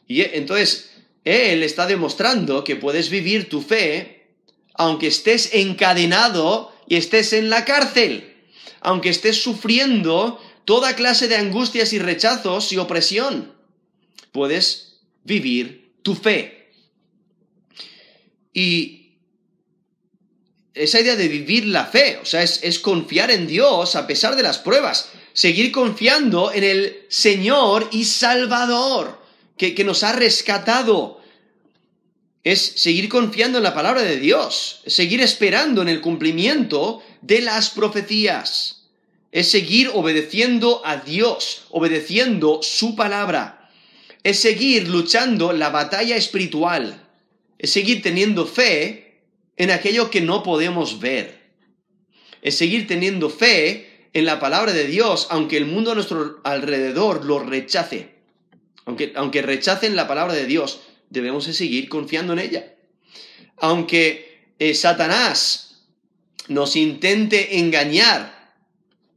Y 0.07 0.21
entonces, 0.21 0.91
él 1.23 1.63
está 1.63 1.87
demostrando 1.87 2.63
que 2.63 2.75
puedes 2.75 3.09
vivir 3.09 3.49
tu 3.49 3.59
fe 3.59 4.27
aunque 4.75 5.07
estés 5.07 5.55
encadenado 5.55 6.71
y 6.87 6.97
estés 6.97 7.33
en 7.33 7.49
la 7.49 7.65
cárcel, 7.65 8.35
aunque 8.81 9.09
estés 9.09 9.41
sufriendo 9.41 10.39
toda 10.65 10.95
clase 10.95 11.27
de 11.27 11.37
angustias 11.37 11.91
y 11.91 11.97
rechazos 11.97 12.71
y 12.71 12.77
opresión. 12.77 13.55
Puedes 14.31 14.99
vivir 15.23 15.91
tu 16.03 16.13
fe. 16.13 16.71
Y 18.53 18.94
esa 20.75 20.99
idea 20.99 21.15
de 21.15 21.29
vivir 21.29 21.65
la 21.65 21.85
fe, 21.85 22.19
o 22.21 22.25
sea, 22.25 22.43
es, 22.43 22.79
confiar 22.79 23.31
en 23.31 23.47
Dios 23.47 23.95
a 23.95 24.05
pesar 24.05 24.35
de 24.35 24.43
las 24.43 24.57
pruebas, 24.57 25.09
seguir 25.33 25.71
confiando 25.71 26.51
en 26.51 26.63
el 26.65 27.05
Señor 27.07 27.87
y 27.91 28.03
Salvador 28.03 29.21
que, 29.57 29.73
que 29.73 29.85
nos 29.85 30.03
ha 30.03 30.11
rescatado. 30.11 31.21
Es 32.43 32.61
seguir 32.61 33.09
confiando 33.09 33.57
en 33.57 33.63
la 33.63 33.73
palabra 33.73 34.03
de 34.03 34.17
Dios, 34.17 34.81
es 34.83 34.93
seguir 34.93 35.21
esperando 35.21 35.81
en 35.81 35.87
el 35.87 36.01
cumplimiento 36.01 37.01
de 37.21 37.41
las 37.41 37.69
profecías, 37.69 38.83
es 39.31 39.49
seguir 39.49 39.89
obedeciendo 39.93 40.81
a 40.85 40.97
Dios, 40.97 41.63
obedeciendo 41.71 42.59
su 42.61 42.95
palabra, 42.95 43.71
es 44.23 44.39
seguir 44.39 44.89
luchando 44.89 45.53
la 45.53 45.69
batalla 45.69 46.17
espiritual, 46.17 47.01
es 47.57 47.71
seguir 47.71 48.03
teniendo 48.03 48.45
fe 48.45 49.04
en 49.57 49.71
aquello 49.71 50.09
que 50.09 50.21
no 50.21 50.43
podemos 50.43 50.99
ver. 50.99 51.43
Es 52.41 52.57
seguir 52.57 52.87
teniendo 52.87 53.29
fe 53.29 54.07
en 54.13 54.25
la 54.25 54.39
palabra 54.39 54.71
de 54.73 54.85
Dios, 54.85 55.27
aunque 55.29 55.57
el 55.57 55.65
mundo 55.65 55.91
a 55.91 55.95
nuestro 55.95 56.39
alrededor 56.43 57.25
lo 57.25 57.39
rechace. 57.39 58.15
Aunque, 58.85 59.13
aunque 59.15 59.41
rechacen 59.41 59.95
la 59.95 60.07
palabra 60.07 60.33
de 60.33 60.45
Dios, 60.45 60.81
debemos 61.09 61.47
de 61.47 61.53
seguir 61.53 61.89
confiando 61.89 62.33
en 62.33 62.39
ella. 62.39 62.75
Aunque 63.57 64.51
eh, 64.59 64.73
Satanás 64.73 65.85
nos 66.47 66.75
intente 66.75 67.59
engañar, 67.59 68.53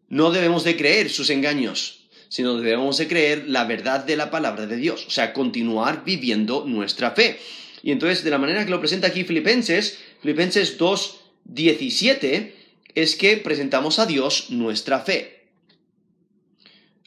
no 0.09 0.31
debemos 0.31 0.65
de 0.65 0.77
creer 0.77 1.11
sus 1.11 1.29
engaños, 1.31 2.09
sino 2.29 2.57
debemos 2.57 2.97
de 2.99 3.09
creer 3.09 3.45
la 3.49 3.65
verdad 3.65 4.05
de 4.05 4.17
la 4.17 4.31
palabra 4.31 4.67
de 4.67 4.77
Dios, 4.77 5.07
o 5.07 5.11
sea, 5.11 5.33
continuar 5.33 6.05
viviendo 6.05 6.65
nuestra 6.67 7.11
fe. 7.11 7.39
Y 7.83 7.93
entonces, 7.93 8.25
de 8.25 8.31
la 8.31 8.39
manera 8.39 8.65
que 8.65 8.71
lo 8.71 8.81
presenta 8.81 9.09
aquí 9.09 9.25
Filipenses, 9.25 9.99
Filipenses 10.21 10.79
2, 10.79 11.21
17, 11.45 12.57
es 12.95 13.17
que 13.17 13.37
presentamos 13.37 13.99
a 13.99 14.07
Dios 14.07 14.51
nuestra 14.51 15.01
fe. 15.01 15.47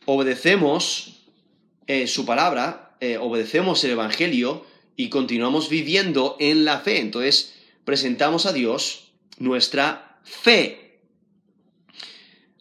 Obedecemos 0.06 1.26
eh, 1.88 2.08
su 2.08 2.26
palabra, 2.26 2.95
eh, 3.02 3.17
obedecemos 3.17 3.84
el 3.84 3.91
Evangelio 3.91 4.65
y 4.95 5.10
continuamos 5.10 5.69
viviendo 5.69 6.38
en 6.39 6.63
la 6.63 6.80
fe. 6.80 7.00
Entonces, 7.00 7.54
presentamos 7.84 8.45
a 8.45 8.54
Dios 8.54 9.12
nuestra 9.38 10.19
fe. 10.24 11.00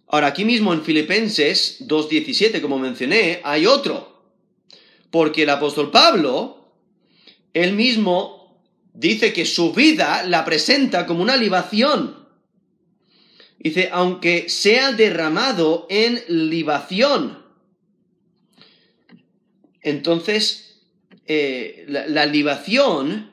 Ahora, 0.08 0.28
aquí 0.28 0.44
mismo 0.44 0.72
en 0.72 0.82
Filipenses 0.82 1.86
2.17, 1.86 2.60
como 2.60 2.78
mencioné, 2.78 3.40
hay 3.44 3.66
otro. 3.66 4.24
Porque 5.10 5.44
el 5.44 5.50
apóstol 5.50 5.92
Pablo, 5.92 6.72
él 7.54 7.74
mismo 7.74 8.39
dice 8.92 9.33
que 9.33 9.44
su 9.44 9.72
vida 9.72 10.22
la 10.24 10.44
presenta 10.44 11.07
como 11.07 11.22
una 11.22 11.37
libación. 11.37 12.29
Dice, 13.59 13.90
aunque 13.92 14.48
sea 14.48 14.92
derramado 14.92 15.87
en 15.90 16.22
libación. 16.29 17.44
Entonces, 19.83 20.81
eh, 21.26 21.85
la, 21.88 22.26
libación 22.26 23.31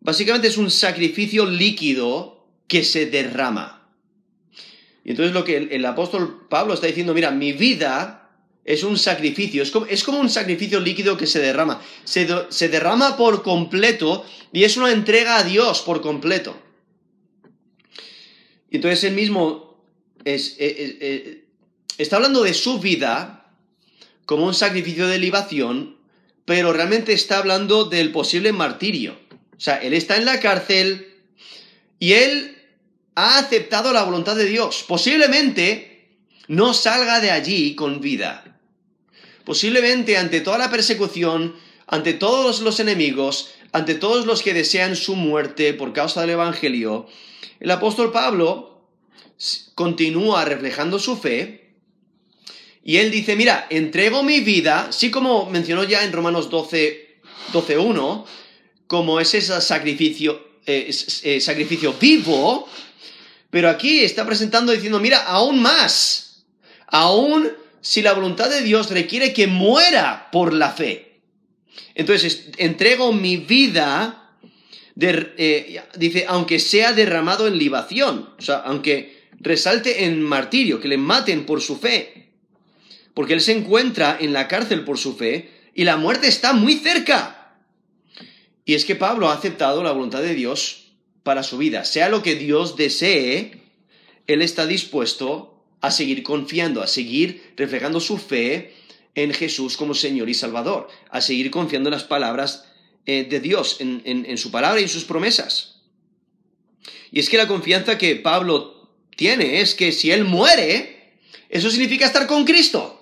básicamente 0.00 0.48
es 0.48 0.56
un 0.56 0.70
sacrificio 0.70 1.46
líquido 1.46 2.48
que 2.66 2.84
se 2.84 3.06
derrama. 3.06 3.92
Y 5.04 5.10
entonces 5.10 5.32
lo 5.34 5.44
que 5.44 5.56
el 5.56 5.84
apóstol 5.86 6.46
Pablo 6.48 6.74
está 6.74 6.86
diciendo, 6.86 7.14
mira, 7.14 7.30
mi 7.30 7.52
vida 7.52 8.27
es 8.68 8.82
un 8.82 8.98
sacrificio, 8.98 9.62
es 9.62 10.04
como, 10.04 10.20
un 10.20 10.28
sacrificio 10.28 10.78
líquido 10.78 11.16
que 11.16 11.26
se 11.26 11.40
derrama. 11.40 11.80
Se, 12.04 12.26
derrama 12.68 13.16
por 13.16 13.42
completo 13.42 14.26
y 14.52 14.64
es 14.64 14.76
una 14.76 14.92
entrega 14.92 15.38
a 15.38 15.42
Dios 15.42 15.80
por 15.80 16.02
completo. 16.02 16.54
Y 18.70 18.76
entonces 18.76 19.04
él 19.04 19.14
mismo 19.14 19.82
es, 20.22 20.50
eh, 20.58 20.66
eh, 20.68 20.98
eh, 21.00 21.44
está 21.96 22.16
hablando 22.16 22.42
de 22.42 22.52
su 22.52 22.78
vida 22.78 23.54
como 24.26 24.44
un 24.44 24.52
sacrificio 24.52 25.06
de 25.06 25.18
libación, 25.18 25.96
pero 26.44 26.70
realmente 26.74 27.14
está 27.14 27.38
hablando 27.38 27.86
del 27.86 28.12
posible 28.12 28.52
martirio. 28.52 29.18
O 29.56 29.60
sea, 29.60 29.76
él 29.78 29.94
está 29.94 30.18
en 30.18 30.26
la 30.26 30.40
cárcel 30.40 31.16
y 31.98 32.12
él 32.12 32.58
ha 33.14 33.38
aceptado 33.38 33.94
la 33.94 34.02
voluntad 34.02 34.36
de 34.36 34.44
Dios. 34.44 34.84
Posiblemente 34.86 36.18
no 36.48 36.74
salga 36.74 37.20
de 37.20 37.30
allí 37.30 37.74
con 37.74 38.02
vida. 38.02 38.44
Posiblemente 39.48 40.18
ante 40.18 40.42
toda 40.42 40.58
la 40.58 40.70
persecución, 40.70 41.56
ante 41.86 42.12
todos 42.12 42.60
los 42.60 42.80
enemigos, 42.80 43.48
ante 43.72 43.94
todos 43.94 44.26
los 44.26 44.42
que 44.42 44.52
desean 44.52 44.94
su 44.94 45.16
muerte 45.16 45.72
por 45.72 45.94
causa 45.94 46.20
del 46.20 46.36
Evangelio, 46.36 47.06
el 47.58 47.70
apóstol 47.70 48.12
Pablo 48.12 48.84
continúa 49.74 50.44
reflejando 50.44 50.98
su 50.98 51.16
fe 51.16 51.72
Y 52.84 52.98
él 52.98 53.10
dice, 53.10 53.36
mira, 53.36 53.66
entrego 53.70 54.22
mi 54.22 54.40
vida, 54.40 54.88
sí 54.92 55.10
como 55.10 55.48
mencionó 55.48 55.82
ya 55.84 56.04
en 56.04 56.12
Romanos 56.12 56.50
12, 56.50 57.20
12.1, 57.54 58.26
como 58.86 59.18
es 59.18 59.32
ese 59.32 59.58
sacrificio, 59.62 60.58
eh, 60.66 60.94
eh, 61.22 61.40
sacrificio 61.40 61.94
vivo, 61.98 62.68
pero 63.48 63.70
aquí 63.70 64.00
está 64.00 64.26
presentando 64.26 64.72
diciendo, 64.72 65.00
mira, 65.00 65.22
aún 65.22 65.62
más, 65.62 66.44
aún 66.88 67.50
si 67.80 68.02
la 68.02 68.12
voluntad 68.12 68.50
de 68.50 68.62
Dios 68.62 68.90
requiere 68.90 69.32
que 69.32 69.46
muera 69.46 70.28
por 70.30 70.52
la 70.52 70.70
fe. 70.70 71.20
Entonces, 71.94 72.50
entrego 72.56 73.12
mi 73.12 73.36
vida, 73.36 74.36
eh, 75.00 75.82
dice, 75.96 76.26
aunque 76.28 76.58
sea 76.58 76.92
derramado 76.92 77.46
en 77.46 77.58
libación, 77.58 78.30
o 78.38 78.42
sea, 78.42 78.56
aunque 78.56 79.28
resalte 79.40 80.04
en 80.04 80.22
martirio, 80.22 80.80
que 80.80 80.88
le 80.88 80.98
maten 80.98 81.46
por 81.46 81.60
su 81.60 81.76
fe, 81.76 82.30
porque 83.14 83.34
él 83.34 83.40
se 83.40 83.52
encuentra 83.52 84.16
en 84.20 84.32
la 84.32 84.48
cárcel 84.48 84.84
por 84.84 84.98
su 84.98 85.16
fe 85.16 85.50
y 85.74 85.84
la 85.84 85.96
muerte 85.96 86.28
está 86.28 86.52
muy 86.52 86.74
cerca. 86.74 87.56
Y 88.64 88.74
es 88.74 88.84
que 88.84 88.96
Pablo 88.96 89.28
ha 89.28 89.34
aceptado 89.34 89.82
la 89.82 89.92
voluntad 89.92 90.20
de 90.20 90.34
Dios 90.34 90.92
para 91.22 91.42
su 91.42 91.58
vida. 91.58 91.84
Sea 91.84 92.08
lo 92.08 92.22
que 92.22 92.34
Dios 92.34 92.76
desee, 92.76 93.62
él 94.26 94.42
está 94.42 94.66
dispuesto 94.66 95.57
a 95.80 95.90
seguir 95.90 96.22
confiando, 96.22 96.82
a 96.82 96.86
seguir 96.86 97.52
reflejando 97.56 98.00
su 98.00 98.18
fe 98.18 98.74
en 99.14 99.32
Jesús 99.32 99.76
como 99.76 99.94
Señor 99.94 100.28
y 100.28 100.34
Salvador, 100.34 100.88
a 101.10 101.20
seguir 101.20 101.50
confiando 101.50 101.88
en 101.88 101.94
las 101.94 102.04
palabras 102.04 102.66
eh, 103.06 103.24
de 103.28 103.40
Dios, 103.40 103.76
en, 103.80 104.02
en 104.04 104.38
su 104.38 104.50
palabra 104.50 104.80
y 104.80 104.84
en 104.84 104.88
sus 104.88 105.04
promesas. 105.04 105.82
Y 107.10 107.20
es 107.20 107.28
que 107.28 107.36
la 107.36 107.48
confianza 107.48 107.98
que 107.98 108.16
Pablo 108.16 108.90
tiene 109.16 109.60
es 109.60 109.74
que 109.74 109.92
si 109.92 110.10
él 110.10 110.24
muere, 110.24 111.14
eso 111.48 111.70
significa 111.70 112.06
estar 112.06 112.26
con 112.26 112.44
Cristo. 112.44 112.94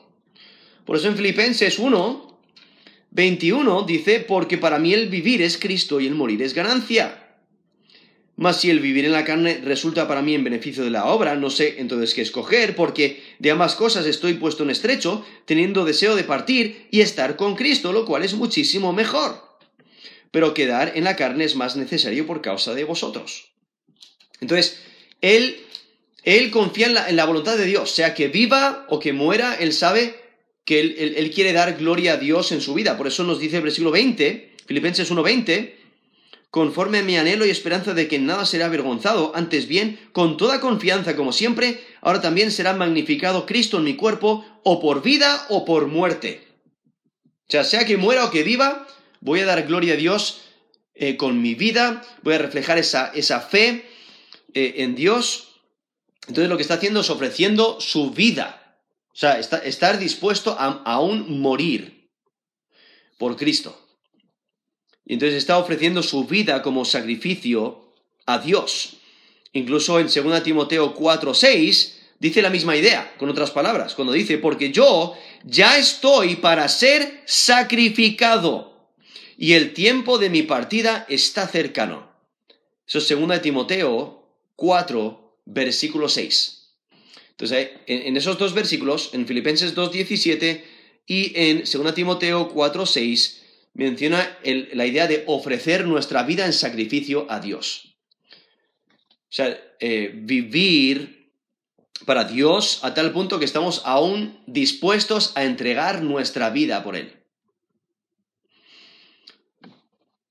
Por 0.84 0.96
eso 0.96 1.08
en 1.08 1.16
Filipenses 1.16 1.78
1, 1.78 2.38
21 3.10 3.82
dice, 3.82 4.20
porque 4.20 4.58
para 4.58 4.78
mí 4.78 4.94
el 4.94 5.08
vivir 5.08 5.42
es 5.42 5.58
Cristo 5.58 6.00
y 6.00 6.06
el 6.06 6.14
morir 6.14 6.42
es 6.42 6.54
ganancia. 6.54 7.25
Mas 8.36 8.60
si 8.60 8.68
el 8.68 8.80
vivir 8.80 9.06
en 9.06 9.12
la 9.12 9.24
carne 9.24 9.60
resulta 9.64 10.06
para 10.06 10.20
mí 10.20 10.34
en 10.34 10.44
beneficio 10.44 10.84
de 10.84 10.90
la 10.90 11.06
obra, 11.06 11.36
no 11.36 11.48
sé 11.48 11.76
entonces 11.78 12.12
qué 12.12 12.20
escoger, 12.20 12.76
porque 12.76 13.22
de 13.38 13.50
ambas 13.50 13.74
cosas 13.74 14.04
estoy 14.04 14.34
puesto 14.34 14.62
en 14.62 14.70
estrecho, 14.70 15.24
teniendo 15.46 15.86
deseo 15.86 16.14
de 16.14 16.24
partir 16.24 16.86
y 16.90 17.00
estar 17.00 17.36
con 17.36 17.56
Cristo, 17.56 17.92
lo 17.92 18.04
cual 18.04 18.24
es 18.24 18.34
muchísimo 18.34 18.92
mejor. 18.92 19.42
Pero 20.30 20.52
quedar 20.52 20.92
en 20.96 21.04
la 21.04 21.16
carne 21.16 21.44
es 21.44 21.56
más 21.56 21.76
necesario 21.76 22.26
por 22.26 22.42
causa 22.42 22.74
de 22.74 22.84
vosotros. 22.84 23.52
Entonces, 24.42 24.82
él, 25.22 25.56
él 26.22 26.50
confía 26.50 26.88
en 27.08 27.16
la, 27.16 27.24
voluntad 27.24 27.56
de 27.56 27.64
Dios, 27.64 27.90
sea 27.90 28.12
que 28.14 28.28
viva 28.28 28.84
o 28.90 28.98
que 28.98 29.14
muera, 29.14 29.54
él 29.54 29.72
sabe 29.72 30.14
que 30.66 30.80
él, 30.80 31.30
quiere 31.34 31.54
dar 31.54 31.78
gloria 31.78 32.14
a 32.14 32.16
Dios 32.18 32.52
en 32.52 32.60
su 32.60 32.74
vida. 32.74 32.98
Por 32.98 33.06
eso 33.06 33.24
nos 33.24 33.40
dice 33.40 33.56
el 33.56 33.62
versículo 33.62 33.92
20, 33.92 34.56
Filipenses 34.66 35.10
1.20, 35.10 35.75
conforme 36.50 36.98
a 36.98 37.02
mi 37.02 37.16
anhelo 37.16 37.44
y 37.44 37.50
esperanza 37.50 37.94
de 37.94 38.08
que 38.08 38.18
nada 38.18 38.46
será 38.46 38.66
avergonzado, 38.66 39.32
antes 39.34 39.68
bien, 39.68 39.98
con 40.12 40.36
toda 40.36 40.60
confianza 40.60 41.16
como 41.16 41.32
siempre, 41.32 41.80
ahora 42.00 42.20
también 42.20 42.50
será 42.50 42.72
magnificado 42.72 43.46
Cristo 43.46 43.78
en 43.78 43.84
mi 43.84 43.96
cuerpo, 43.96 44.44
o 44.62 44.80
por 44.80 45.02
vida 45.02 45.46
o 45.48 45.64
por 45.64 45.86
muerte. 45.86 46.46
O 47.48 47.50
sea, 47.50 47.64
sea 47.64 47.84
que 47.84 47.96
muera 47.96 48.24
o 48.24 48.30
que 48.30 48.42
viva, 48.42 48.86
voy 49.20 49.40
a 49.40 49.46
dar 49.46 49.66
gloria 49.66 49.94
a 49.94 49.96
Dios 49.96 50.42
eh, 50.94 51.16
con 51.16 51.42
mi 51.42 51.54
vida, 51.54 52.02
voy 52.22 52.34
a 52.34 52.38
reflejar 52.38 52.78
esa, 52.78 53.12
esa 53.14 53.40
fe 53.40 53.88
eh, 54.54 54.74
en 54.78 54.94
Dios. 54.94 55.60
Entonces 56.26 56.48
lo 56.48 56.56
que 56.56 56.62
está 56.62 56.74
haciendo 56.74 57.00
es 57.00 57.10
ofreciendo 57.10 57.80
su 57.80 58.10
vida 58.10 58.62
o 59.16 59.18
sea, 59.18 59.38
estar 59.38 59.98
dispuesto 59.98 60.54
a 60.58 60.82
aún 60.84 61.40
morir 61.40 62.12
por 63.16 63.34
Cristo. 63.36 63.85
Y 65.06 65.14
entonces 65.14 65.38
está 65.38 65.56
ofreciendo 65.58 66.02
su 66.02 66.24
vida 66.24 66.60
como 66.62 66.84
sacrificio 66.84 67.92
a 68.26 68.38
Dios. 68.38 68.96
Incluso 69.52 70.00
en 70.00 70.08
2 70.08 70.42
Timoteo 70.42 70.94
4, 70.94 71.32
6 71.32 71.98
dice 72.18 72.42
la 72.42 72.50
misma 72.50 72.76
idea, 72.76 73.14
con 73.18 73.28
otras 73.30 73.50
palabras, 73.50 73.94
cuando 73.94 74.12
dice, 74.12 74.38
porque 74.38 74.72
yo 74.72 75.16
ya 75.44 75.78
estoy 75.78 76.36
para 76.36 76.68
ser 76.68 77.22
sacrificado 77.24 78.90
y 79.38 79.52
el 79.52 79.72
tiempo 79.72 80.18
de 80.18 80.30
mi 80.30 80.42
partida 80.42 81.06
está 81.08 81.46
cercano. 81.46 82.10
Eso 82.86 82.98
es 82.98 83.08
2 83.08 83.42
Timoteo 83.42 84.28
4, 84.56 85.40
versículo 85.46 86.08
6. 86.08 86.56
Entonces, 87.30 87.70
en, 87.86 88.16
esos 88.16 88.38
dos 88.38 88.54
versículos, 88.54 89.10
en 89.12 89.26
Filipenses 89.26 89.74
2.17 89.76 90.62
y 91.06 91.32
en 91.38 91.64
2 91.70 91.94
Timoteo 91.94 92.52
4.6, 92.52 93.45
menciona 93.76 94.38
la 94.42 94.86
idea 94.86 95.06
de 95.06 95.24
ofrecer 95.26 95.86
nuestra 95.86 96.22
vida 96.22 96.46
en 96.46 96.52
sacrificio 96.52 97.26
a 97.28 97.40
Dios. 97.40 97.94
O 99.28 99.36
sea, 99.36 99.58
eh, 99.80 100.12
vivir 100.14 101.30
para 102.06 102.24
Dios 102.24 102.80
a 102.82 102.94
tal 102.94 103.12
punto 103.12 103.38
que 103.38 103.44
estamos 103.44 103.82
aún 103.84 104.40
dispuestos 104.46 105.32
a 105.34 105.44
entregar 105.44 106.02
nuestra 106.02 106.50
vida 106.50 106.82
por 106.82 106.96
Él. 106.96 107.12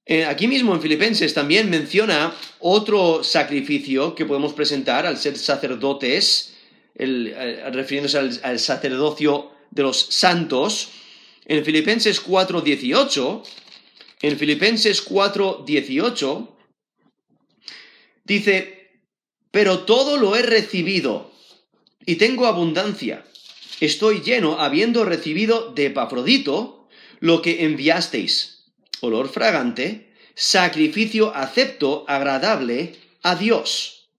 Eh, 0.07 0.25
aquí 0.25 0.47
mismo 0.47 0.73
en 0.73 0.81
Filipenses 0.81 1.33
también 1.33 1.69
menciona 1.69 2.35
otro 2.59 3.23
sacrificio 3.23 4.15
que 4.15 4.25
podemos 4.25 4.53
presentar 4.53 5.05
al 5.05 5.17
ser 5.17 5.37
sacerdotes 5.37 6.55
eh, 6.97 7.63
refiriéndose 7.73 8.17
al, 8.17 8.59
sacerdocio 8.59 9.51
de 9.69 9.83
los 9.83 9.99
santos, 9.99 10.89
en 11.45 11.63
Filipenses 11.63 12.23
4.18, 12.25 13.43
en 14.21 14.37
Filipenses 14.37 15.05
4.18, 15.07 16.49
dice, 18.23 18.91
pero 19.51 19.79
todo 19.85 20.17
lo 20.17 20.35
he 20.35 20.41
recibido 20.41 21.31
y 22.05 22.15
tengo 22.15 22.47
abundancia. 22.47 23.25
Estoy 23.79 24.21
lleno 24.21 24.59
habiendo 24.59 25.05
recibido 25.05 25.71
de 25.73 25.87
Epafrodito 25.87 26.87
lo 27.19 27.41
que 27.41 27.65
enviasteis, 27.65 28.65
olor 29.01 29.29
fragante, 29.29 30.13
sacrificio 30.33 31.35
acepto, 31.35 32.05
agradable 32.07 32.95
a 33.21 33.35
Dios. 33.35 34.09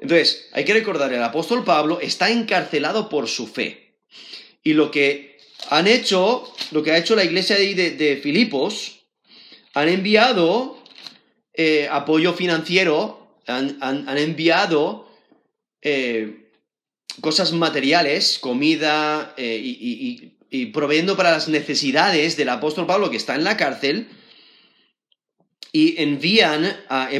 Entonces, 0.00 0.48
hay 0.52 0.64
que 0.64 0.74
recordar, 0.74 1.12
el 1.12 1.22
apóstol 1.22 1.64
Pablo 1.64 2.00
está 2.00 2.30
encarcelado 2.30 3.08
por 3.08 3.28
su 3.28 3.46
fe. 3.46 3.98
Y 4.62 4.74
lo 4.74 4.90
que 4.90 5.35
han 5.70 5.86
hecho, 5.86 6.52
lo 6.70 6.82
que 6.82 6.92
ha 6.92 6.98
hecho 6.98 7.16
la 7.16 7.24
iglesia 7.24 7.56
de, 7.56 7.92
de, 7.92 8.16
Filipos, 8.16 9.00
han 9.74 9.88
enviado 9.88 10.82
eh, 11.54 11.88
apoyo 11.90 12.32
financiero, 12.34 13.40
han, 13.46 14.18
enviado 14.18 15.08
eh, 15.82 16.50
cosas 17.20 17.52
materiales, 17.52 18.38
comida 18.38 19.34
eh, 19.36 19.60
y, 19.62 20.36
y 20.50 20.66
para 20.66 21.30
las 21.32 21.48
necesidades 21.48 22.36
del 22.36 22.48
apóstol 22.48 22.86
Pablo 22.86 23.10
que 23.10 23.16
está 23.16 23.34
en 23.34 23.44
la 23.44 23.56
cárcel 23.56 24.08
y 25.76 26.02
envían 26.02 26.74
a, 26.88 27.10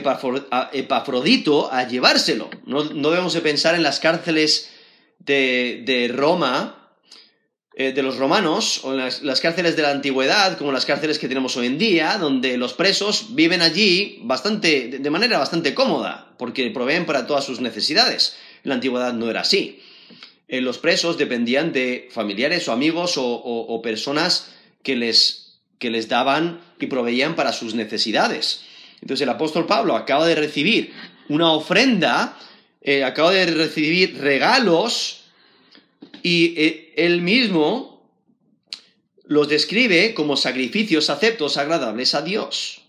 Epafrodito 0.73 1.71
a 1.71 1.87
llevárselo. 1.87 2.49
No, 2.65 2.85
debemos 2.85 3.35
de 3.35 3.43
pensar 3.43 3.75
en 3.75 3.83
las 3.83 4.01
cárceles 4.01 4.71
de, 5.19 6.11
Roma, 6.15 6.76
eh, 7.77 7.93
de 7.93 8.03
los 8.03 8.17
romanos, 8.17 8.81
o 8.83 8.93
en 8.93 8.99
las, 8.99 9.41
cárceles 9.41 9.77
de 9.77 9.83
la 9.83 9.91
antigüedad, 9.91 10.59
como 10.59 10.73
las 10.73 10.85
cárceles 10.85 11.19
que 11.19 11.29
tenemos 11.29 11.57
hoy 11.57 11.67
en 11.67 11.79
día, 11.79 12.19
donde 12.19 12.57
los 12.57 12.73
presos 12.73 13.37
viven 13.37 13.63
allí 13.63 14.19
bastante, 14.23 14.99
de 14.99 15.11
manera 15.11 15.39
bastante 15.39 15.75
cómoda, 15.75 16.33
porque 16.39 16.69
proveen 16.71 17.07
para 17.07 17.27
todas 17.27 17.45
sus 17.45 17.61
necesidades. 17.61 18.37
En 18.65 18.71
la 18.71 18.75
antigüedad 18.75 19.13
no 19.13 19.31
era 19.31 19.43
así. 19.43 19.81
Eh, 20.49 20.61
los 20.61 20.79
presos 20.79 21.19
dependían 21.19 21.73
de 21.73 22.09
familiares 22.11 22.67
o 22.67 22.73
amigos 22.73 23.15
o 23.17 23.81
personas 23.83 24.51
que 24.83 24.97
les 24.97 25.47
que 25.79 25.91
les 25.91 26.09
daban 26.09 26.61
y 26.81 26.87
proveían 26.87 27.37
para 27.37 27.53
sus 27.53 27.75
necesidades. 27.75 28.63
Entonces 29.01 29.23
el 29.23 29.29
apóstol 29.29 29.67
Pablo 29.67 29.95
acaba 29.97 30.27
de 30.27 30.35
recibir 30.35 30.93
una 31.29 31.53
ofrenda, 31.53 32.39
eh, 32.81 33.05
acaba 33.05 33.33
de 33.33 33.47
recibir 33.47 34.19
regalos 34.19 35.25
y 36.27 36.55
eh, 36.57 36.93
él 36.97 37.23
mismo 37.23 38.11
los 39.27 39.49
describe 39.49 40.13
como 40.13 40.37
sacrificios 40.37 41.09
aceptos, 41.09 41.57
agradables 41.57 42.17
a 42.17 42.23
Dios. 42.23 42.83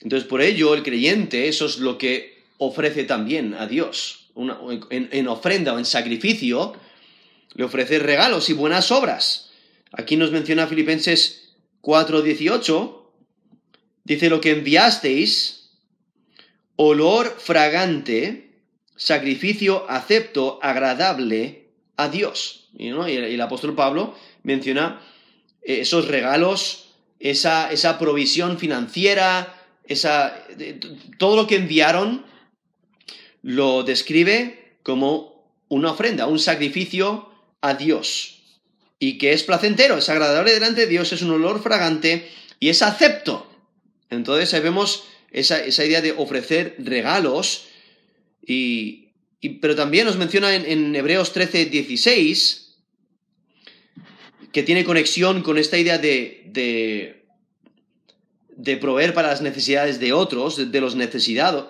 Entonces 0.00 0.26
por 0.26 0.40
ello 0.40 0.72
el 0.72 0.82
creyente 0.82 1.48
eso 1.48 1.66
es 1.66 1.76
lo 1.76 1.98
que 1.98 2.42
ofrece 2.56 3.04
también 3.04 3.52
a 3.52 3.66
Dios. 3.66 4.30
en 4.34 5.28
ofrenda 5.28 5.74
o 5.74 5.78
en 5.78 5.84
sacrificio 5.84 6.72
le 7.52 7.64
ofrece 7.64 7.98
regalos 7.98 8.48
y 8.48 8.54
buenas 8.54 8.90
obras. 8.90 9.50
Aquí 9.92 10.16
nos 10.16 10.30
menciona 10.30 10.68
Filipenses 10.68 11.52
4.18, 11.82 12.96
dice 14.04 14.30
lo 14.30 14.40
que 14.40 14.52
enviasteis, 14.52 15.68
olor 16.76 17.36
fragante, 17.38 18.54
sacrificio 18.96 19.84
acepto, 19.90 20.58
agradable 20.62 21.60
a 22.02 22.08
Dios. 22.08 22.68
Y, 22.76 22.88
el, 22.88 23.40
apóstol 23.40 23.74
Pablo 23.74 24.14
menciona 24.42 25.00
eh, 25.62 25.80
esos 25.80 26.08
regalos, 26.08 26.90
esa, 27.18 27.70
esa 27.70 27.98
provisión 27.98 28.58
financiera, 28.58 29.54
esa, 29.84 30.44
todo 31.18 31.36
lo 31.36 31.46
que 31.46 31.56
enviaron, 31.56 32.24
lo 33.42 33.82
describe 33.82 34.76
como 34.82 35.54
una 35.68 35.92
ofrenda, 35.92 36.26
un 36.26 36.38
sacrificio 36.38 37.30
a 37.60 37.74
Dios. 37.74 38.42
Y 38.98 39.18
que 39.18 39.32
es 39.32 39.42
placentero, 39.44 39.96
es 39.96 40.08
agradable 40.08 40.52
delante 40.52 40.82
de 40.82 40.86
Dios, 40.86 41.12
es 41.12 41.22
un 41.22 41.30
olor 41.30 41.62
fragante 41.62 42.30
y 42.58 42.68
es 42.68 42.82
acepto. 42.82 43.50
Entonces 44.10 44.52
ahí 44.52 44.60
vemos 44.60 45.04
esa, 45.30 45.64
idea 45.66 46.00
de 46.00 46.12
ofrecer 46.12 46.76
regalos, 46.78 47.66
y, 48.46 48.99
pero 49.60 49.74
también 49.74 50.06
nos 50.06 50.16
menciona 50.16 50.54
en, 50.54 50.94
Hebreos 50.94 51.32
13, 51.32 51.66
16, 51.66 52.76
que 54.52 54.62
tiene 54.62 54.84
conexión 54.84 55.42
con 55.42 55.56
esta 55.56 55.78
idea 55.78 55.96
de, 55.98 57.22
de, 58.54 58.76
proveer 58.76 59.14
para 59.14 59.28
las 59.28 59.40
necesidades 59.40 59.98
de 59.98 60.12
otros, 60.12 60.70
de, 60.70 60.80
los 60.80 60.96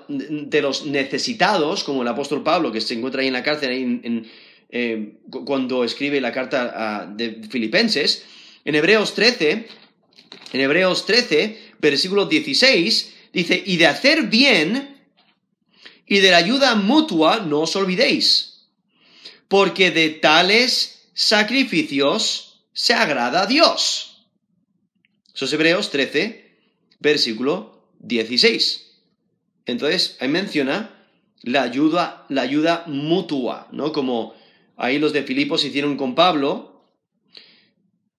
de 0.08 0.62
los 0.62 0.86
necesitados, 0.86 1.84
como 1.84 2.02
el 2.02 2.08
apóstol 2.08 2.42
Pablo, 2.42 2.72
que 2.72 2.80
se 2.80 2.94
encuentra 2.94 3.20
ahí 3.20 3.28
en 3.28 3.34
la 3.34 3.44
cárcel, 3.44 4.28
eh, 4.70 5.12
cuando 5.28 5.84
escribe 5.84 6.20
la 6.20 6.32
carta 6.32 7.06
de 7.14 7.42
Filipenses. 7.48 8.24
En 8.64 8.74
Hebreos 8.74 9.14
13, 9.14 9.68
en 10.52 10.60
Hebreos 10.60 11.06
13, 11.06 11.56
versículo 11.80 12.26
16, 12.26 13.14
dice, 13.32 13.62
y 13.64 13.76
de 13.76 13.86
hacer 13.86 14.24
bien 14.24 14.99
y 16.10 16.18
de 16.18 16.32
la 16.32 16.38
ayuda 16.38 16.74
mutua 16.74 17.38
no 17.38 17.60
os 17.60 17.76
olvidéis, 17.76 18.66
porque 19.46 19.92
de 19.92 20.10
tales 20.10 21.08
sacrificios 21.14 22.64
se 22.72 22.94
agrada 22.94 23.42
a 23.42 23.46
Dios. 23.46 24.26
Eso 25.32 25.44
es 25.44 25.52
Hebreos 25.52 25.92
13, 25.92 26.50
versículo 26.98 27.86
16. 28.00 28.90
Entonces, 29.66 30.16
ahí 30.18 30.26
menciona 30.26 30.90
la 31.42 31.62
ayuda, 31.62 32.26
la 32.28 32.42
ayuda 32.42 32.82
mutua, 32.88 33.68
¿no? 33.70 33.92
Como 33.92 34.34
ahí 34.76 34.98
los 34.98 35.12
de 35.12 35.22
Filipos 35.22 35.64
hicieron 35.64 35.96
con 35.96 36.16
Pablo, 36.16 36.90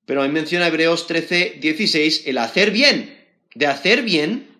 pero 0.06 0.24
ahí 0.24 0.30
menciona 0.30 0.68
Hebreos 0.68 1.08
13, 1.08 1.58
16, 1.60 2.24
el 2.26 2.38
hacer 2.38 2.72
bien, 2.72 3.28
de 3.54 3.68
hacer 3.68 4.04
bien 4.04 4.51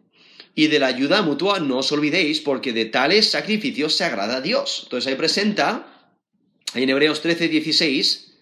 y 0.54 0.68
de 0.68 0.80
la 0.80 0.88
ayuda 0.88 1.22
mutua 1.22 1.60
no 1.60 1.78
os 1.78 1.92
olvidéis, 1.92 2.42
porque 2.42 2.74
de 2.74 2.86
tales 2.86 3.32
sacrificios 3.32 3.96
se 3.96 4.04
agrada 4.04 4.38
a 4.38 4.42
Dios. 4.42 4.82
Entonces 4.84 5.08
ahí 5.08 5.16
presenta, 5.16 5.88
en 6.74 6.90
Hebreos 6.90 7.22
13, 7.22 7.48
16, 7.48 8.34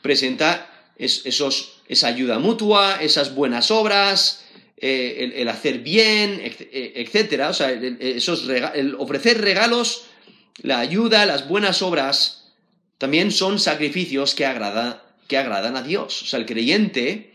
presenta 0.00 0.92
esos, 0.96 1.80
esa 1.88 2.08
ayuda 2.08 2.38
mutua, 2.38 2.98
esas 3.00 3.34
buenas 3.34 3.70
obras, 3.70 4.44
eh, 4.76 5.32
el, 5.36 5.48
hacer 5.48 5.78
bien, 5.78 6.40
etcétera. 6.42 7.48
O 7.48 7.54
sea, 7.54 7.72
esos 7.72 8.48
el 8.48 8.94
ofrecer 8.96 9.40
regalos, 9.40 10.04
la 10.62 10.78
ayuda, 10.78 11.26
las 11.26 11.48
buenas 11.48 11.82
obras, 11.82 12.52
también 12.98 13.32
son 13.32 13.58
sacrificios 13.58 14.34
que, 14.34 14.46
agrada, 14.46 15.04
que 15.26 15.36
agradan 15.36 15.76
a 15.76 15.82
Dios. 15.82 16.22
O 16.22 16.26
sea, 16.26 16.38
el 16.38 16.46
creyente 16.46 17.33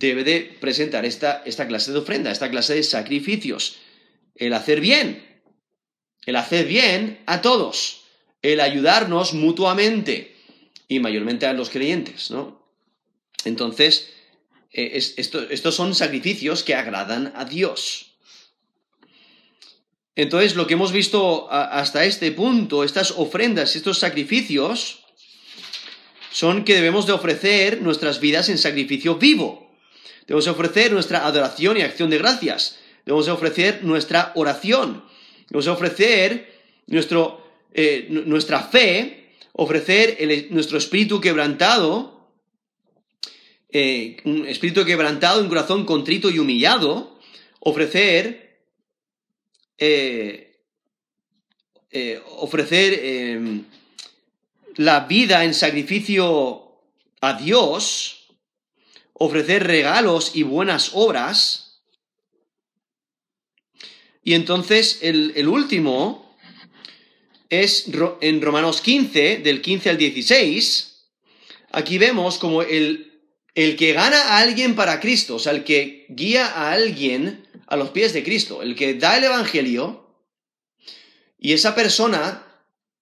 debe 0.00 0.24
de 0.24 0.56
presentar 0.60 1.04
esta, 1.04 1.42
esta 1.44 1.68
clase 1.68 1.92
de 1.92 1.98
ofrenda, 1.98 2.32
esta 2.32 2.50
clase 2.50 2.74
de 2.74 2.82
sacrificios. 2.82 3.76
El 4.34 4.54
hacer 4.54 4.80
bien, 4.80 5.42
el 6.26 6.36
hacer 6.36 6.66
bien 6.66 7.22
a 7.26 7.42
todos, 7.42 8.00
el 8.42 8.60
ayudarnos 8.60 9.34
mutuamente 9.34 10.34
y 10.88 10.98
mayormente 10.98 11.46
a 11.46 11.52
los 11.52 11.70
creyentes, 11.70 12.30
¿no? 12.30 12.66
Entonces, 13.44 14.10
eh, 14.72 14.92
estos 14.94 15.74
son 15.74 15.94
sacrificios 15.94 16.64
que 16.64 16.74
agradan 16.74 17.32
a 17.36 17.44
Dios. 17.44 18.14
Entonces, 20.16 20.56
lo 20.56 20.66
que 20.66 20.74
hemos 20.74 20.92
visto 20.92 21.50
hasta 21.50 22.04
este 22.04 22.32
punto, 22.32 22.84
estas 22.84 23.12
ofrendas, 23.12 23.76
estos 23.76 23.98
sacrificios, 23.98 25.04
son 26.30 26.64
que 26.64 26.74
debemos 26.74 27.06
de 27.06 27.12
ofrecer 27.12 27.82
nuestras 27.82 28.20
vidas 28.20 28.48
en 28.48 28.58
sacrificio 28.58 29.16
vivo. 29.16 29.69
Debemos 30.30 30.46
ofrecer 30.46 30.92
nuestra 30.92 31.26
adoración 31.26 31.76
y 31.76 31.82
acción 31.82 32.08
de 32.08 32.18
gracias. 32.18 32.78
Debemos 33.04 33.26
ofrecer 33.26 33.82
nuestra 33.82 34.30
oración. 34.36 35.02
Debemos 35.48 35.66
ofrecer 35.66 36.52
nuestro, 36.86 37.44
eh, 37.74 38.06
nuestra 38.08 38.62
fe, 38.62 39.34
ofrecer 39.54 40.48
nuestro 40.52 40.78
espíritu 40.78 41.20
quebrantado, 41.20 42.30
eh, 43.70 44.18
un 44.24 44.46
espíritu 44.46 44.84
quebrantado, 44.84 45.40
un 45.40 45.48
corazón 45.48 45.84
contrito 45.84 46.30
y 46.30 46.38
humillado, 46.38 47.18
ofrecer, 47.58 48.60
eh, 49.78 50.46
ofrecer 52.36 53.64
la 54.76 55.00
vida 55.00 55.42
en 55.44 55.54
sacrificio 55.54 56.78
a 57.20 57.32
Dios, 57.32 58.19
ofrecer 59.22 59.66
regalos 59.66 60.32
y 60.34 60.44
buenas 60.44 60.92
obras. 60.94 61.82
Y 64.24 64.32
entonces 64.32 65.00
el, 65.02 65.46
último 65.46 66.36
es 67.50 67.86
en 68.22 68.40
Romanos 68.40 68.80
15, 68.80 69.38
del 69.38 69.60
15 69.60 69.90
al 69.90 69.98
16. 69.98 71.06
Aquí 71.70 71.98
vemos 71.98 72.38
como 72.38 72.62
el, 72.62 73.20
el 73.54 73.76
que 73.76 73.92
gana 73.92 74.16
a 74.16 74.38
alguien 74.38 74.74
para 74.74 75.00
Cristo, 75.00 75.36
o 75.36 75.38
sea, 75.38 75.52
el 75.52 75.64
que 75.64 76.06
guía 76.08 76.46
a 76.46 76.72
alguien 76.72 77.46
a 77.66 77.76
los 77.76 77.90
pies 77.90 78.14
de 78.14 78.24
Cristo, 78.24 78.62
el 78.62 78.74
que 78.74 78.94
da 78.94 79.18
el 79.18 79.24
Evangelio, 79.24 80.16
y 81.38 81.52
esa 81.52 81.74
persona 81.74 82.49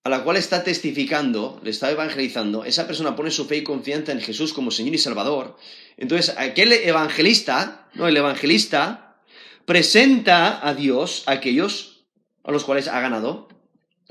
a 0.09 0.11
la 0.11 0.25
cual 0.25 0.39
está 0.39 0.65
testificando, 0.65 1.61
le 1.63 1.69
está 1.69 1.91
evangelizando, 1.91 2.65
esa 2.65 2.87
persona 2.87 3.15
pone 3.15 3.31
su 3.31 3.45
fe 3.45 3.59
y 3.59 3.63
confianza 3.63 4.11
en 4.11 4.23
Jesús 4.23 4.55
como 4.55 4.71
Señor 4.71 4.95
y 4.95 4.99
Salvador. 4.99 5.59
Entonces, 5.99 6.35
aquel 6.39 6.73
evangelista, 6.73 7.91
¿no? 7.93 8.09
El 8.09 8.17
evangelista 8.17 9.21
presenta 9.67 10.67
a 10.67 10.73
Dios 10.73 11.25
a 11.27 11.33
aquellos 11.33 12.07
a 12.43 12.53
los 12.53 12.65
cuales 12.65 12.89
ha 12.89 12.99
ganado 13.01 13.49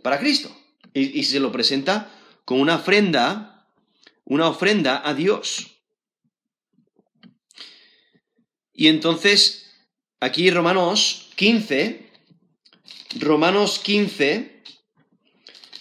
para 0.03 0.19
Cristo. 0.19 0.55
Y, 0.93 1.23
se 1.23 1.39
lo 1.39 1.51
presenta 1.51 2.11
con 2.45 2.59
una 2.59 2.75
ofrenda, 2.75 3.67
una 4.23 4.47
ofrenda 4.49 5.01
a 5.03 5.15
Dios. 5.15 5.79
Y 8.71 8.87
entonces, 8.87 9.71
aquí 10.19 10.51
Romanos 10.51 11.31
15, 11.37 12.11
Romanos 13.19 13.79
15, 13.79 14.56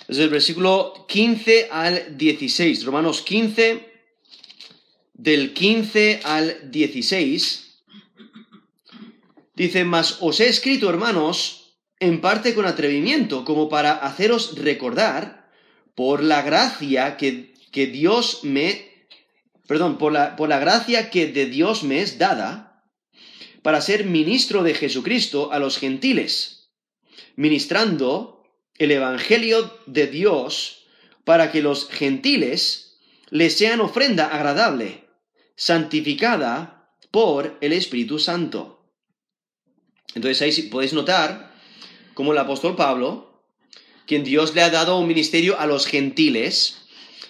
es 0.09 0.19
el 0.19 0.29
versículo 0.29 1.07
15 1.09 1.69
al 1.71 2.17
16. 2.17 2.85
Romanos 2.85 3.23
15, 3.23 3.93
del 5.15 5.53
15 5.53 6.21
al 6.25 6.71
16. 6.71 7.83
Dice, 9.55 9.85
mas 9.85 10.19
os 10.21 10.39
he 10.41 10.49
escrito, 10.49 10.89
hermanos, 10.91 11.79
en 11.99 12.21
parte 12.21 12.55
con 12.55 12.67
atrevimiento, 12.67 13.45
como 13.45 13.69
para 13.69 13.93
haceros 13.93 14.57
recordar, 14.57 15.51
por 15.95 16.23
la 16.23 16.43
gracia 16.43 17.17
que, 17.17 17.55
que 17.73 17.87
Dios 17.87 18.41
me... 18.45 18.95
Perdón, 19.67 19.99
por 19.99 20.13
la, 20.13 20.37
por 20.37 20.49
la 20.49 20.61
gracia 20.61 21.11
que 21.11 21.27
de 21.27 21.47
Dios 21.47 21.83
me 21.83 22.01
es 22.01 22.19
dada, 22.19 22.85
para 23.63 23.81
ser 23.81 24.05
ministro 24.05 24.63
de 24.63 24.75
Jesucristo 24.75 25.51
a 25.51 25.59
los 25.59 25.79
gentiles, 25.79 26.71
ministrando 27.35 28.36
el 28.79 28.91
Evangelio 28.91 29.79
de 29.87 30.07
Dios 30.07 30.87
para 31.25 31.51
que 31.51 31.63
los 31.63 31.89
gentiles 31.89 32.99
les 33.31 33.57
sean 33.57 33.81
ofrenda 33.81 34.27
agradable, 34.27 35.05
santificada 35.57 36.91
por 37.11 37.57
el 37.61 37.73
Espíritu 37.73 38.19
Santo. 38.19 38.85
Entonces 40.15 40.43
ahí 40.43 40.63
podéis 40.69 40.93
notar 40.93 41.53
como 42.15 42.33
el 42.33 42.39
apóstol 42.39 42.77
Pablo, 42.77 43.43
quien 44.07 44.25
Dios 44.25 44.55
le 44.55 44.63
ha 44.63 44.71
dado 44.71 44.99
un 44.99 45.09
ministerio 45.09 45.59
a 45.59 45.67
los 45.67 45.87
gentiles, 45.87 46.83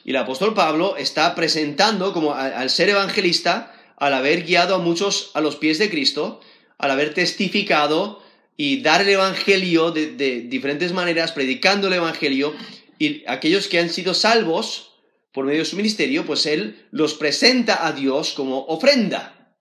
y 0.04 0.10
el 0.10 0.16
apóstol 0.16 0.54
Pablo 0.54 0.96
está 0.96 1.34
presentando 1.34 2.12
como 2.12 2.34
al 2.34 2.70
ser 2.70 2.90
evangelista, 2.90 3.74
al 3.96 4.14
haber 4.14 4.44
guiado 4.44 4.74
a 4.74 4.78
muchos 4.78 5.30
a 5.34 5.40
los 5.40 5.56
pies 5.56 5.78
de 5.78 5.90
Cristo, 5.90 6.40
al 6.78 6.90
haber 6.90 7.14
testificado 7.14 8.22
y 8.56 8.80
dar 8.80 9.02
el 9.02 9.10
Evangelio 9.10 9.90
de, 9.90 10.40
diferentes 10.48 10.92
maneras, 10.92 11.32
predicando 11.32 11.88
el 11.88 11.94
Evangelio, 11.94 12.54
y 12.98 13.22
aquellos 13.26 13.68
que 13.68 13.78
han 13.78 13.90
sido 13.90 14.14
salvos 14.14 14.92
por 15.32 15.44
medio 15.44 15.60
de 15.60 15.66
su 15.66 15.76
ministerio, 15.76 16.24
pues 16.24 16.46
Él 16.46 16.86
los 16.90 17.14
presenta 17.14 17.86
a 17.86 17.92
Dios 17.92 18.32
como 18.32 18.64
ofrenda. 18.66 19.54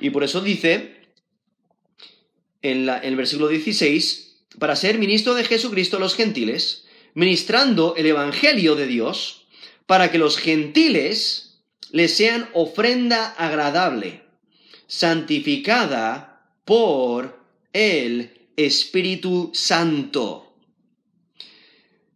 Y 0.00 0.10
por 0.10 0.24
eso 0.24 0.40
dice 0.40 0.96
en, 2.62 2.88
el 2.88 3.16
versículo 3.16 3.48
16, 3.48 4.46
para 4.58 4.74
ser 4.74 4.98
ministro 4.98 5.34
de 5.34 5.44
Jesucristo 5.44 5.96
a 5.96 6.00
los 6.00 6.16
gentiles, 6.16 6.86
ministrando 7.14 7.94
el 7.96 8.06
Evangelio 8.06 8.74
de 8.74 8.86
Dios 8.86 9.46
para 9.86 10.10
que 10.10 10.18
los 10.18 10.36
gentiles 10.38 11.60
le 11.92 12.08
sean 12.08 12.48
ofrenda 12.52 13.28
agradable, 13.38 14.24
santificada 14.88 16.36
por 16.64 17.35
el 17.76 18.48
Espíritu 18.56 19.50
Santo. 19.52 20.54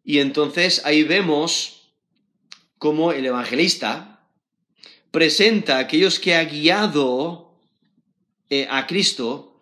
Y 0.03 0.21
entonces 0.21 0.81
ahí 0.87 1.03
vemos 1.03 1.93
cómo 2.79 3.13
el 3.13 3.27
evangelista 3.27 4.27
presenta 5.11 5.77
a 5.77 5.81
aquellos 5.81 6.19
que 6.19 6.35
ha 6.35 6.45
guiado 6.45 7.59
eh, 8.49 8.67
a 8.71 8.87
Cristo 8.87 9.61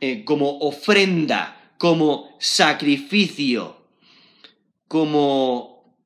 eh, 0.00 0.22
como 0.22 0.58
ofrenda, 0.58 1.72
como 1.78 2.36
sacrificio, 2.38 3.78
como 4.86 5.96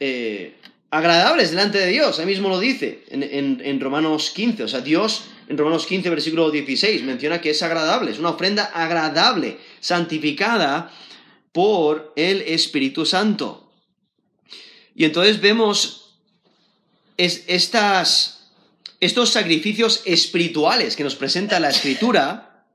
eh, 0.00 0.56
agradables 0.90 1.50
delante 1.50 1.78
de 1.78 1.86
Dios. 1.86 2.18
Ahí 2.18 2.26
mismo 2.26 2.48
lo 2.48 2.58
dice 2.58 3.04
en, 3.08 3.62
en 3.64 3.80
Romanos 3.80 4.32
15. 4.34 4.64
O 4.64 4.68
sea, 4.68 4.80
Dios 4.80 5.26
en 5.48 5.58
Romanos 5.58 5.86
15, 5.86 6.10
versículo 6.10 6.50
16, 6.50 7.02
menciona 7.02 7.40
que 7.40 7.50
es 7.50 7.62
agradable, 7.62 8.10
es 8.10 8.18
una 8.18 8.30
ofrenda 8.30 8.64
agradable, 8.64 9.58
santificada 9.80 10.90
por 11.52 12.12
el 12.16 12.42
Espíritu 12.42 13.04
Santo. 13.04 13.72
Y 14.94 15.04
entonces 15.04 15.40
vemos 15.40 16.16
estas, 17.16 18.50
estos 19.00 19.30
sacrificios 19.30 20.02
espirituales 20.04 20.96
que 20.96 21.04
nos 21.04 21.14
presenta 21.14 21.60
la 21.60 21.70
Escritura 21.70 22.66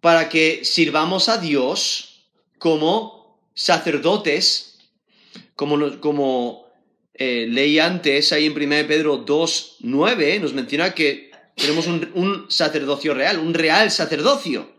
para 0.00 0.28
que 0.28 0.64
sirvamos 0.64 1.28
a 1.28 1.38
Dios 1.38 2.26
como 2.58 3.40
sacerdotes, 3.54 4.78
como, 5.54 5.98
como 6.00 6.65
eh, 7.18 7.46
leí 7.48 7.78
antes, 7.78 8.32
ahí 8.32 8.44
en 8.44 8.52
1 8.52 8.86
Pedro 8.86 9.16
2, 9.16 9.76
9, 9.80 10.38
nos 10.40 10.52
menciona 10.52 10.94
que 10.94 11.30
tenemos 11.54 11.86
un, 11.86 12.46
sacerdocio 12.50 13.14
real, 13.14 13.38
un 13.38 13.54
real 13.54 13.90
sacerdocio. 13.90 14.74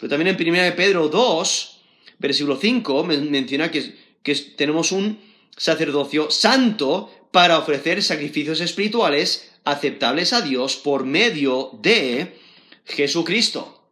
Pero 0.00 0.10
también 0.10 0.36
en 0.36 0.48
1 0.48 0.76
Pedro 0.76 1.08
2, 1.08 1.80
versículo 2.18 2.58
5, 2.60 3.04
menciona 3.04 3.70
que, 3.70 3.94
que 4.24 4.34
tenemos 4.34 4.90
un 4.90 5.20
sacerdocio 5.56 6.28
santo 6.30 7.28
para 7.30 7.58
ofrecer 7.58 8.02
sacrificios 8.02 8.60
espirituales 8.60 9.52
aceptables 9.64 10.32
a 10.32 10.40
Dios 10.40 10.76
por 10.76 11.04
medio 11.04 11.70
de 11.82 12.36
Jesucristo. 12.84 13.90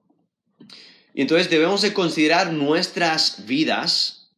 Y 1.14 1.22
entonces 1.22 1.48
debemos 1.48 1.82
de 1.82 1.92
considerar 1.92 2.52
nuestras 2.52 3.46
vidas, 3.46 4.32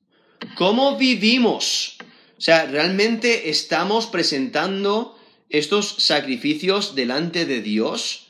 cómo 0.57 0.99
vivimos 0.99 1.96
o 2.39 2.41
sea, 2.41 2.67
realmente 2.67 3.49
estamos 3.49 4.07
presentando 4.07 5.19
estos 5.49 5.97
sacrificios 5.99 6.95
delante 6.95 7.47
de 7.47 7.63
Dios. 7.63 8.27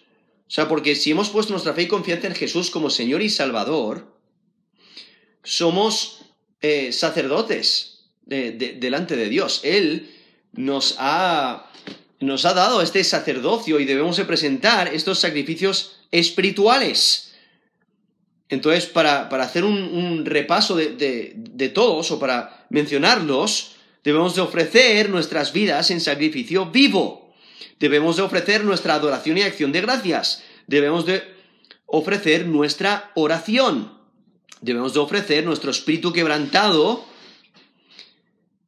O 0.46 0.50
sea, 0.50 0.68
porque 0.68 0.94
si 0.94 1.11
hemos 1.11 1.30
puesto 1.30 1.52
nuestra 1.52 1.74
fe 1.74 1.82
y 1.82 1.88
confianza 1.88 2.28
en 2.28 2.34
Jesús 2.34 2.70
como 2.70 2.88
Señor 2.88 3.22
y 3.22 3.30
Salvador, 3.30 4.16
somos 5.42 6.20
eh, 6.61 6.92
sacerdotes 6.92 8.11
delante 8.26 9.16
de 9.16 9.28
Dios. 9.28 9.61
Él 9.64 10.11
nos 10.52 10.96
ha, 10.98 11.70
nos 12.20 12.44
ha 12.44 12.54
dado 12.54 12.82
este 12.82 13.02
sacerdocio 13.04 13.80
y 13.80 13.84
debemos 13.84 14.16
de 14.16 14.24
presentar 14.24 14.92
estos 14.94 15.18
sacrificios 15.18 15.96
espirituales. 16.12 17.34
Entonces, 18.48 18.86
para, 18.86 19.26
hacer 19.26 19.64
un, 19.64 20.24
repaso 20.24 20.76
de, 20.76 20.94
de, 21.34 21.68
todos 21.68 22.12
o 22.12 22.18
para 22.20 22.66
mencionarlos, 22.70 23.76
Debemos 24.07 24.36
de 24.36 24.40
ofrecer 24.40 25.11
nuestras 25.11 25.52
vidas 25.52 25.90
en 25.90 26.00
sacrificio 26.00 26.66
vivo. 26.66 27.34
Debemos 27.80 28.14
de 28.14 28.22
ofrecer 28.22 28.62
nuestra 28.62 28.94
adoración 28.94 29.36
y 29.36 29.42
acción 29.42 29.72
de 29.72 29.80
gracias. 29.80 30.44
Debemos 30.68 31.07
de 31.07 31.24
ofrecer 31.86 32.46
nuestra 32.46 33.11
oración. 33.16 33.98
Debemos 34.61 34.94
de 34.94 35.00
ofrecer 35.00 35.44
nuestro 35.44 35.72
espíritu 35.72 36.12
quebrantado 36.12 37.04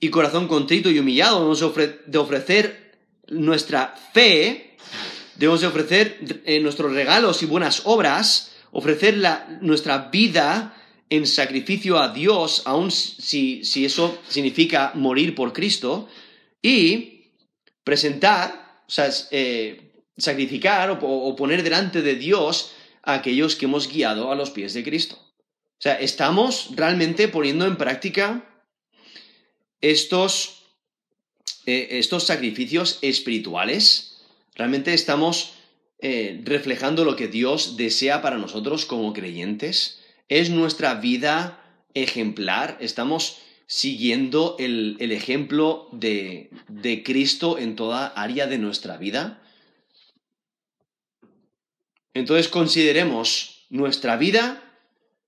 y 0.01 0.11
corazón 0.11 0.49
contrito 0.49 0.91
y 0.91 0.99
humillado. 0.99 1.37
Debemos 1.37 1.61
de 2.07 2.19
ofrecer 2.19 2.99
nuestra 3.29 3.95
fe. 4.13 4.77
Debemos 5.37 5.61
de 5.61 5.69
ofrecer 5.69 6.19
eh, 6.47 6.59
nuestros 6.59 6.93
regalos 6.93 7.45
y 7.45 7.47
buenas 7.47 7.83
obras. 7.85 8.57
Ofrecer 8.73 9.23
nuestra 9.61 10.09
vida 10.11 10.75
en 11.11 11.27
sacrificio 11.27 11.99
a 11.99 12.11
Dios, 12.11 12.63
aun 12.65 12.91
si, 12.91 13.65
si 13.65 13.85
eso 13.85 14.19
significa 14.29 14.93
morir 14.95 15.35
por 15.35 15.53
Cristo, 15.53 16.09
y 16.63 17.33
presentar, 17.85 18.83
o 18.87 18.91
sea, 18.91 19.11
eh, 19.31 19.93
sacrificar 20.17 20.99
o, 21.01 21.37
poner 21.37 21.63
delante 21.63 22.03
de 22.03 22.17
Dios 22.17 22.73
a 23.03 23.15
aquellos 23.15 23.57
que 23.57 23.67
hemos 23.67 23.89
guiado 23.89 24.31
a 24.31 24.35
los 24.35 24.51
pies 24.51 24.75
de 24.75 24.85
Cristo. 24.85 25.17
O 25.17 25.81
sea, 25.81 25.95
estamos 25.95 26.71
realmente 26.75 27.29
poniendo 27.29 27.67
en 27.67 27.77
práctica 27.77 28.45
estos, 29.81 30.65
eh, 31.67 31.89
estos 31.93 32.25
sacrificios 32.25 32.99
espirituales. 33.01 34.19
Realmente 34.57 34.93
estamos 34.93 35.55
eh, 36.01 36.41
reflejando 36.45 37.05
lo 37.05 37.15
que 37.15 37.29
Dios 37.29 37.77
desea 37.77 38.21
para 38.21 38.39
nosotros 38.39 38.85
como 38.87 39.13
creyentes. 39.13 40.01
¿Es 40.29 40.51
nuestra 40.51 40.95
vida 40.95 41.63
ejemplar? 41.95 42.77
¿Estamos 42.81 43.39
siguiendo 43.67 44.57
el, 44.59 44.97
ejemplo 45.01 45.89
de, 45.93 46.51
de 46.69 47.03
Cristo 47.03 47.59
en 47.59 47.77
toda 47.77 48.09
área 48.09 48.47
de 48.47 48.59
nuestra 48.59 48.97
vida? 48.97 49.43
Entonces 52.15 52.49
consideremos 52.49 53.67
nuestra 53.71 54.17
vida, 54.17 54.63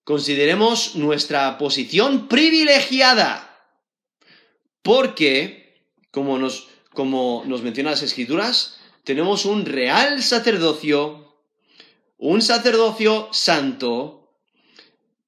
consideremos 0.05 0.96
nuestra 0.96 1.57
posición 1.57 2.28
privilegiada, 2.28 3.46
porque, 4.82 5.84
como 6.11 6.38
nos, 6.38 6.68
como 6.92 7.44
nos 7.46 7.62
mencionan 7.62 7.92
las 7.92 8.03
escrituras, 8.03 8.80
tenemos 9.05 9.44
un 9.44 9.66
real 9.66 10.22
sacerdocio, 10.22 11.36
un 12.18 12.42
sacerdocio 12.42 13.28
santo, 13.32 14.19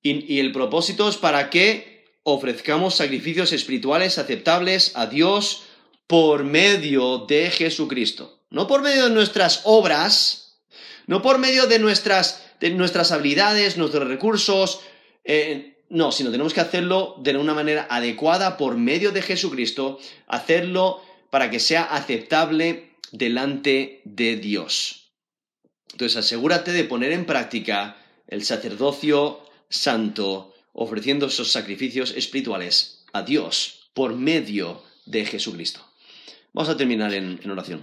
y, 0.02 0.40
el 0.40 0.52
propósito 0.52 1.08
es 1.08 1.16
para 1.16 1.50
que 1.50 2.04
ofrezcamos 2.24 2.96
sacrificios 2.96 3.52
espirituales 3.52 4.18
aceptables 4.18 4.92
a 4.94 5.06
Dios 5.06 5.64
por 6.06 6.44
medio 6.44 7.18
de 7.18 7.50
Jesucristo. 7.50 8.40
No 8.50 8.66
por 8.66 8.82
medio 8.82 9.04
de 9.04 9.14
nuestras 9.14 9.62
obras, 9.64 10.58
no 11.06 11.22
por 11.22 11.38
medio 11.38 11.66
de 11.66 11.78
nuestras, 11.78 12.44
de 12.60 12.70
nuestras 12.70 13.12
habilidades, 13.12 13.76
nuestros 13.76 14.06
recursos, 14.06 14.80
eh, 15.24 15.84
no, 15.88 16.10
sino 16.10 16.30
tenemos 16.30 16.54
que 16.54 16.60
hacerlo 16.60 17.16
de 17.18 17.36
una 17.36 17.54
manera 17.54 17.86
adecuada 17.90 18.56
por 18.56 18.76
medio 18.76 19.12
de 19.12 19.22
Jesucristo, 19.22 19.98
hacerlo 20.26 21.02
para 21.30 21.50
que 21.50 21.60
sea 21.60 21.82
aceptable 21.84 22.92
delante 23.10 24.00
de 24.04 24.36
Dios. 24.36 25.12
Entonces 25.92 26.16
asegúrate 26.16 26.72
de 26.72 26.84
poner 26.84 27.12
en 27.12 27.26
práctica 27.26 27.96
el 28.26 28.44
sacerdocio 28.44 29.41
santo, 29.72 30.54
ofreciendo 30.72 31.26
esos 31.26 31.50
sacrificios 31.50 32.12
espirituales 32.16 33.04
a 33.12 33.22
Dios 33.22 33.90
por 33.94 34.14
medio 34.14 34.82
de 35.06 35.24
Jesucristo. 35.24 35.80
Vamos 36.52 36.68
a 36.68 36.76
terminar 36.76 37.12
en, 37.14 37.50
oración. 37.50 37.82